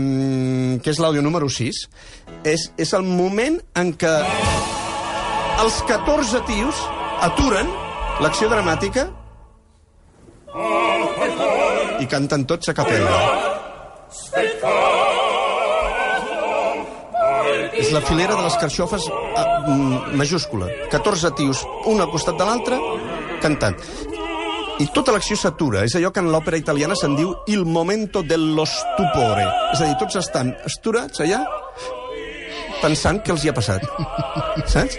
que 0.84 0.94
és 0.94 1.02
l'àudio 1.02 1.26
número 1.26 1.50
6, 1.50 1.84
és, 2.54 2.70
és 2.78 2.94
el 2.94 3.08
moment 3.10 3.58
en 3.82 3.94
què 3.98 4.14
els 5.64 5.82
14 5.90 6.44
tios 6.50 6.86
aturen 7.24 7.70
l'acció 8.22 8.50
dramàtica 8.52 9.08
i 12.04 12.10
canten 12.10 12.46
tots 12.46 12.70
a 12.70 12.78
capella. 12.78 13.18
És 17.80 17.92
la 17.94 18.02
filera 18.06 18.36
de 18.38 18.44
les 18.46 18.58
carxofes 18.62 19.08
eh, 19.10 19.46
mm, 19.68 20.16
majúscula. 20.20 20.70
14 20.92 21.32
tios, 21.38 21.64
un 21.90 22.02
al 22.04 22.12
costat 22.14 22.38
de 22.38 22.46
l'altre, 22.48 22.80
cantant. 23.42 23.80
I 24.82 24.88
tota 24.94 25.14
l'acció 25.14 25.38
s'atura. 25.38 25.84
És 25.88 25.96
allò 25.98 26.12
que 26.14 26.22
en 26.24 26.32
l'òpera 26.34 26.60
italiana 26.60 26.98
se'n 26.98 27.18
diu 27.18 27.34
il 27.48 27.66
momento 27.66 28.24
dello 28.26 28.66
stupore. 28.70 29.46
És 29.74 29.82
a 29.82 29.90
dir, 29.90 29.98
tots 30.02 30.18
estan 30.22 30.54
esturats 30.66 31.22
allà 31.26 31.44
pensant 32.84 33.22
què 33.24 33.32
els 33.32 33.46
hi 33.46 33.52
ha 33.52 33.56
passat. 33.56 33.86
Saps? 34.74 34.98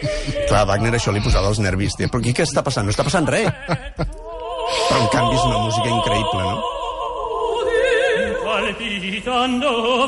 Clar, 0.48 0.64
Wagner 0.70 0.94
això 0.96 1.12
li 1.12 1.22
posava 1.24 1.50
els 1.52 1.60
nervis. 1.62 1.98
Tia, 1.98 2.08
però 2.08 2.22
aquí 2.22 2.32
què 2.36 2.46
està 2.46 2.64
passant? 2.64 2.86
No 2.88 2.94
està 2.94 3.04
passant 3.06 3.28
res. 3.28 3.50
Però 3.98 5.02
en 5.02 5.10
canvi 5.12 5.36
és 5.36 5.44
una 5.44 5.60
música 5.66 5.90
increïble, 5.92 6.46
no? 6.48 6.56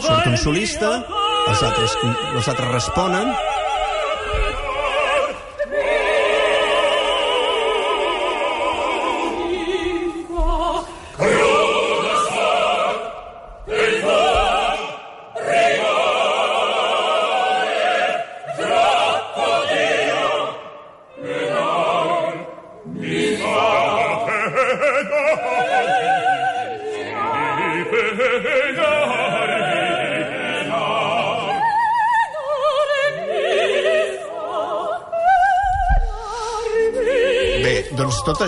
Surt 0.07 0.31
un 0.31 0.37
solista, 0.40 0.90
els 1.46 1.62
altres, 1.62 1.94
els 2.35 2.48
altres 2.50 2.72
responen, 2.72 3.30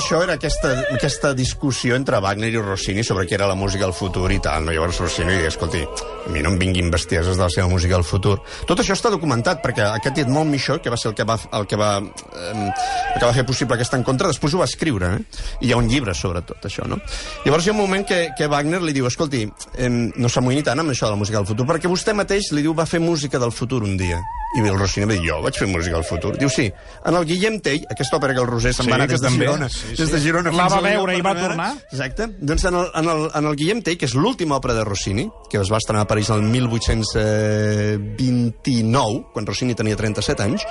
això 0.08 0.22
era 0.24 0.38
aquesta, 0.38 0.70
aquesta 0.94 1.34
discussió 1.36 1.92
entre 1.92 2.16
Wagner 2.24 2.48
i 2.48 2.60
Rossini 2.62 3.02
sobre 3.04 3.26
què 3.28 3.34
era 3.36 3.44
la 3.50 3.56
música 3.60 3.84
del 3.84 3.92
futur 3.92 4.30
i 4.32 4.38
tal. 4.40 4.64
No? 4.64 4.72
Llavors 4.72 5.02
Rossini 5.02 5.34
deia, 5.34 5.50
escolti, 5.52 5.82
a 5.84 6.32
mi 6.32 6.40
no 6.40 6.54
em 6.54 6.56
vinguin 6.56 6.88
bestieses 6.88 7.36
de 7.36 7.42
la 7.42 7.50
seva 7.52 7.68
música 7.68 7.92
del 7.98 8.06
futur. 8.08 8.38
Tot 8.64 8.80
això 8.80 8.96
està 8.96 9.12
documentat, 9.12 9.60
perquè 9.60 9.84
aquest 9.98 10.22
Edmond 10.24 10.48
Michaud, 10.48 10.80
que 10.80 10.88
va 10.88 10.96
ser 10.96 11.10
el 11.10 11.18
que 11.18 11.28
va, 11.28 11.36
el 11.60 11.68
que 11.68 11.76
va, 11.76 11.90
eh, 12.00 12.56
el 12.56 13.18
que 13.18 13.26
va 13.26 13.34
fer 13.36 13.44
possible 13.52 13.76
aquest 13.76 13.98
encontre, 14.00 14.32
després 14.32 14.56
ho 14.56 14.64
va 14.64 14.70
escriure, 14.70 15.12
eh? 15.18 15.44
I 15.60 15.68
hi 15.68 15.76
ha 15.76 15.82
un 15.84 15.92
llibre 15.92 16.16
sobre 16.16 16.40
tot 16.40 16.64
això, 16.64 16.88
no? 16.88 17.02
Llavors 17.44 17.68
hi 17.68 17.74
ha 17.74 17.76
un 17.76 17.82
moment 17.82 18.08
que, 18.08 18.30
que 18.32 18.48
Wagner 18.48 18.80
li 18.80 18.96
diu, 18.96 19.12
escolti, 19.12 19.44
eh, 19.76 19.92
no 19.92 20.32
s'amoïni 20.32 20.64
tant 20.64 20.80
amb 20.80 20.96
això 20.96 21.12
de 21.12 21.18
la 21.18 21.20
música 21.20 21.42
del 21.42 21.52
futur, 21.52 21.68
perquè 21.68 21.92
vostè 21.92 22.16
mateix 22.16 22.54
li 22.56 22.64
diu 22.64 22.72
va 22.72 22.88
fer 22.88 23.04
música 23.04 23.36
del 23.36 23.52
futur 23.52 23.84
un 23.84 24.00
dia. 24.00 24.24
I 24.56 24.62
el 24.64 24.78
Rossini 24.80 25.04
va 25.04 25.12
dir, 25.12 25.20
jo 25.28 25.42
vaig 25.44 25.52
fer 25.60 25.66
música 25.68 25.92
del 25.98 26.06
futur. 26.08 26.30
Diu, 26.40 26.48
sí, 26.48 26.70
en 27.04 27.12
el 27.18 27.24
Guillem 27.28 27.58
Tell, 27.60 27.82
aquesta 27.92 28.16
òpera 28.16 28.32
que 28.32 28.40
el 28.40 28.46
Roser 28.48 28.72
se'n 28.72 28.86
Sí, 28.86 28.90
va 28.90 28.96
anar 28.96 29.04
des 29.10 29.20
de 29.20 29.28
també. 29.28 29.44
Girona, 29.44 29.68
Sí, 29.68 29.76
sí. 29.90 29.96
des 30.00 30.08
de 30.14 30.20
Girona 30.24 30.48
La 30.56 30.68
va 30.72 30.80
veure 30.80 31.12
i 31.18 31.20
va 31.20 31.34
tornar. 31.36 31.74
Exacte. 31.92 32.30
Doncs 32.40 32.64
en 32.64 32.74
el, 32.80 32.86
en 32.96 33.06
el, 33.12 33.28
en 33.34 33.44
el 33.50 33.56
Guillem 33.60 33.82
Tell, 33.84 33.98
que 34.00 34.06
és 34.08 34.14
l'última 34.16 34.56
òpera 34.56 34.72
de 34.78 34.84
Rossini, 34.88 35.28
que 35.52 35.60
es 35.60 35.68
va 35.70 35.76
estrenar 35.82 36.02
a 36.06 36.08
París 36.08 36.30
el 36.32 36.40
1829, 36.48 39.20
quan 39.34 39.44
Rossini 39.46 39.74
tenia 39.76 39.96
37 40.00 40.42
anys, 40.48 40.64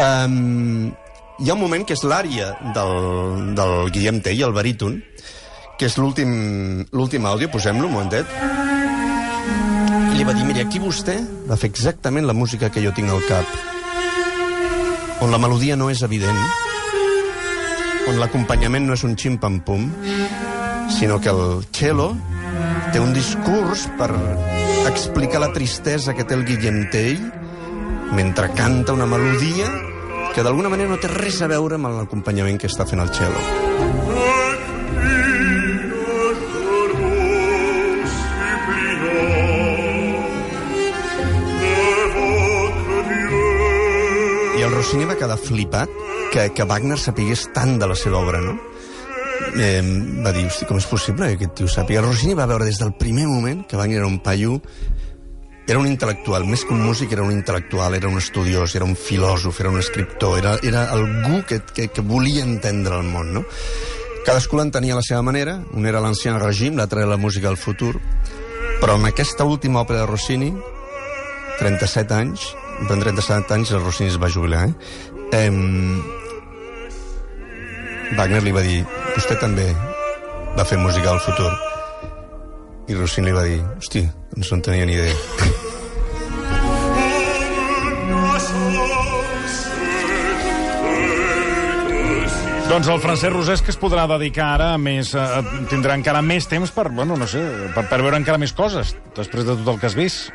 um, 0.00 0.88
hi 1.38 1.50
ha 1.50 1.54
un 1.54 1.60
moment 1.60 1.84
que 1.84 1.92
és 1.96 2.04
l'àrea 2.08 2.54
del, 2.74 3.54
del 3.58 3.90
Guillem 3.92 4.20
Tell, 4.24 4.42
el 4.48 4.52
baríton, 4.56 4.96
que 5.78 5.86
és 5.90 5.96
l'últim 5.98 6.30
l'últim 6.94 7.24
àudio, 7.26 7.48
posem-lo 7.50 7.86
un 7.88 7.92
momentet. 7.98 8.26
I 10.14 10.18
li 10.20 10.24
va 10.28 10.30
dir, 10.30 10.44
mira, 10.46 10.62
aquí 10.62 10.78
vostè 10.78 11.16
va 11.48 11.56
fer 11.58 11.66
exactament 11.72 12.22
la 12.28 12.36
música 12.38 12.68
que 12.70 12.78
jo 12.84 12.92
tinc 12.94 13.10
al 13.10 13.24
cap, 13.26 13.48
on 15.26 15.34
la 15.34 15.40
melodia 15.42 15.74
no 15.74 15.88
és 15.90 16.04
evident, 16.06 16.38
on 18.06 18.20
l'acompanyament 18.22 18.86
no 18.86 18.94
és 18.94 19.02
un 19.02 19.16
xim-pam-pum, 19.18 19.88
sinó 20.94 21.18
que 21.18 21.34
el 21.34 21.66
cello 21.74 22.12
té 22.94 23.02
un 23.02 23.10
discurs 23.16 23.88
per 23.98 24.12
explicar 24.86 25.42
la 25.42 25.50
tristesa 25.50 26.14
que 26.14 26.22
té 26.22 26.38
el 26.38 26.46
Guillem 26.46 26.84
Tell 26.94 27.18
mentre 28.14 28.52
canta 28.54 28.94
una 28.94 29.10
melodia 29.10 29.66
que 30.30 30.46
d'alguna 30.46 30.70
manera 30.70 30.94
no 30.94 31.02
té 31.02 31.10
res 31.10 31.42
a 31.42 31.50
veure 31.50 31.74
amb 31.74 31.90
l'acompanyament 31.90 32.62
que 32.62 32.70
està 32.70 32.86
fent 32.86 33.02
el 33.02 33.10
cello. 33.18 34.13
Rossini 44.84 45.06
va 45.08 45.14
quedar 45.16 45.38
flipat 45.40 45.92
que, 46.28 46.42
que 46.52 46.64
Wagner 46.68 46.98
sapigués 47.00 47.46
tant 47.56 47.78
de 47.80 47.86
la 47.88 47.94
seva 47.96 48.18
obra, 48.18 48.36
no? 48.44 48.52
Eh, 49.56 49.80
va 50.20 50.28
dir, 50.36 50.42
hosti, 50.44 50.66
com 50.68 50.76
és 50.76 50.84
possible 50.84 51.30
que 51.30 51.38
aquest 51.38 51.54
tio 51.56 51.68
sàpiga? 51.72 52.02
Rossini 52.04 52.34
va 52.36 52.44
veure 52.50 52.66
des 52.68 52.76
del 52.82 52.90
primer 53.00 53.24
moment 53.24 53.62
que 53.64 53.78
Wagner 53.80 54.02
era 54.02 54.10
un 54.10 54.18
paio 54.20 54.58
era 55.64 55.80
un 55.80 55.88
intel·lectual, 55.88 56.44
més 56.44 56.66
que 56.68 56.76
un 56.76 56.82
músic 56.84 57.14
era 57.16 57.24
un 57.24 57.32
intel·lectual, 57.32 57.96
era 57.96 58.10
un 58.12 58.20
estudiós, 58.20 58.74
era 58.76 58.84
un 58.84 58.92
filòsof, 58.92 59.62
era 59.64 59.72
un 59.72 59.80
escriptor, 59.80 60.36
era, 60.42 60.58
era 60.60 60.82
algú 60.92 61.40
que, 61.48 61.62
que, 61.64 61.86
que 61.88 62.04
volia 62.04 62.44
entendre 62.44 62.98
el 63.00 63.08
món, 63.08 63.30
no? 63.38 63.44
Cadascú 64.26 64.60
l'entenia 64.60 64.92
a 64.92 64.98
la 65.00 65.06
seva 65.06 65.22
manera, 65.24 65.62
un 65.72 65.88
era 65.88 66.02
l'ancien 66.04 66.36
règim, 66.42 66.76
l'altre 66.76 67.00
era 67.00 67.14
la 67.14 67.22
música 67.24 67.48
del 67.48 67.56
futur, 67.56 67.94
però 68.84 68.98
en 69.00 69.08
aquesta 69.08 69.48
última 69.48 69.80
òpera 69.80 70.04
de 70.04 70.12
Rossini, 70.12 70.52
37 71.56 72.20
anys, 72.20 72.52
en 72.80 73.00
37 73.00 73.54
anys 73.54 73.72
el 73.72 73.82
Rossini 73.82 74.12
es 74.12 74.20
va 74.20 74.30
jubilar, 74.32 74.68
eh? 74.68 74.74
Em... 75.44 76.02
Wagner 78.14 78.42
li 78.44 78.52
va 78.54 78.62
dir, 78.62 78.82
vostè 79.14 79.38
també 79.40 79.66
va 80.54 80.66
fer 80.68 80.78
música 80.78 81.10
del 81.10 81.22
futur. 81.24 81.50
I 82.88 82.98
Rossini 82.98 83.30
li 83.30 83.36
va 83.36 83.46
dir, 83.48 83.60
hosti, 83.78 84.04
no 84.36 84.46
se'n 84.46 84.62
tenia 84.62 84.86
ni 84.86 84.98
idea. 84.98 85.62
Doncs 92.64 92.88
el 92.90 92.98
Francesc 92.98 93.30
Rosés 93.30 93.60
que 93.62 93.70
es 93.70 93.78
podrà 93.78 94.06
dedicar 94.10 94.48
ara 94.56 94.72
a 94.74 94.78
més... 94.80 95.12
A, 95.14 95.42
tindrà 95.70 95.94
encara 95.94 96.22
més 96.24 96.48
temps 96.50 96.72
per, 96.74 96.88
bueno, 96.90 97.14
no 97.20 97.28
sé, 97.30 97.42
per, 97.74 97.84
per 97.90 98.00
veure 98.02 98.18
encara 98.18 98.40
més 98.40 98.54
coses, 98.56 98.96
després 99.14 99.44
de 99.46 99.54
tot 99.60 99.68
el 99.74 99.78
que 99.78 99.86
has 99.90 99.94
vist. 99.98 100.32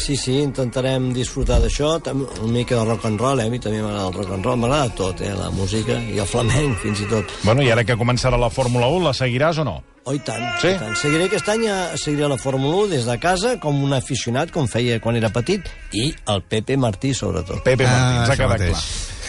Sí, 0.00 0.16
sí, 0.16 0.32
intentarem 0.40 1.10
disfrutar 1.14 1.58
d'això, 1.60 1.90
una 2.10 2.52
mica 2.54 2.74
de 2.78 2.84
rock 2.88 3.04
and 3.06 3.20
roll, 3.20 3.38
eh? 3.42 3.46
a 3.46 3.50
mi 3.52 3.58
també 3.60 3.82
m'agrada 3.82 4.08
el 4.08 4.14
rock 4.16 4.32
and 4.32 4.46
roll, 4.48 4.56
m'agrada 4.58 4.88
tot, 4.96 5.20
eh? 5.20 5.28
la 5.36 5.50
música 5.54 5.98
i 6.00 6.16
el 6.18 6.26
flamenc, 6.26 6.78
fins 6.80 7.02
i 7.04 7.06
tot. 7.10 7.30
Bueno, 7.44 7.62
i 7.62 7.68
ara 7.70 7.84
que 7.84 7.94
començarà 8.00 8.38
la 8.40 8.48
Fórmula 8.50 8.88
1, 8.88 9.04
la 9.04 9.12
seguiràs 9.14 9.60
o 9.60 9.66
no? 9.68 9.76
Oh, 10.08 10.14
i 10.16 10.18
tant, 10.24 10.42
Sí? 10.62 10.72
i 10.72 10.78
tant. 10.80 10.96
Seguiré 10.96 11.26
aquest 11.28 11.48
any, 11.52 11.66
a, 11.68 11.76
seguiré 12.00 12.26
la 12.32 12.38
Fórmula 12.40 12.80
1 12.86 12.94
des 12.96 13.04
de 13.06 13.18
casa, 13.20 13.58
com 13.60 13.82
un 13.84 13.92
aficionat, 13.94 14.50
com 14.50 14.66
feia 14.66 14.96
quan 15.04 15.20
era 15.20 15.28
petit, 15.30 15.68
i 15.92 16.08
el 16.32 16.42
Pepe 16.48 16.78
Martí, 16.80 17.12
sobretot. 17.14 17.60
Pepe 17.62 17.84
Ah, 17.86 17.92
Martí, 17.92 18.16
ens 18.16 18.30
ha 18.30 18.32
això 18.32 18.40
quedat 18.40 18.58
mateix. 18.58 18.86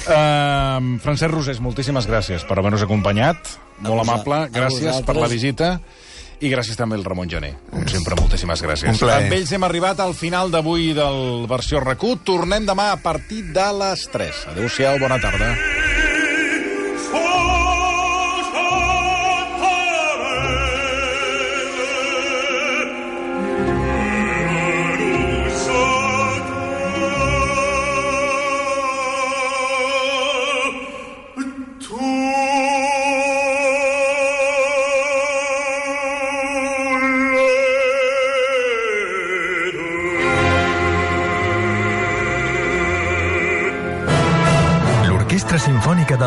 clar. 0.07 0.15
Uh, 0.81 0.99
Francesc 1.03 1.33
Rosés, 1.35 1.59
moltíssimes 1.61 2.07
gràcies 2.09 2.47
per 2.47 2.57
haver-nos 2.57 2.81
acompanyat. 2.87 3.37
Molt 3.81 3.99
vosa- 3.99 4.07
amable, 4.13 4.39
a 4.45 4.47
gràcies 4.49 5.03
per 5.05 5.15
la 5.19 5.27
visita. 5.27 5.75
I 6.41 6.49
gràcies 6.49 6.77
també 6.77 6.97
al 6.97 7.05
Ramon 7.05 7.29
Gené. 7.29 7.51
Com 7.69 7.85
sempre, 7.91 8.17
moltíssimes 8.17 8.63
gràcies. 8.65 8.95
Un 8.95 9.01
plaer. 9.01 9.27
Amb 9.27 9.35
ells 9.37 9.51
hem 9.53 9.67
arribat 9.67 10.01
al 10.01 10.15
final 10.17 10.49
d'avui 10.53 10.89
del 10.97 11.45
versió 11.51 11.83
RAC1. 11.83 12.23
Tornem 12.25 12.65
demà 12.65 12.91
a 12.95 12.99
partir 13.01 13.43
de 13.53 13.67
les 13.77 14.07
3. 14.09 14.47
Adéu-siau, 14.55 14.97
bona 15.03 15.21
tarda. 15.21 15.53
L'Orquestra 17.11 17.70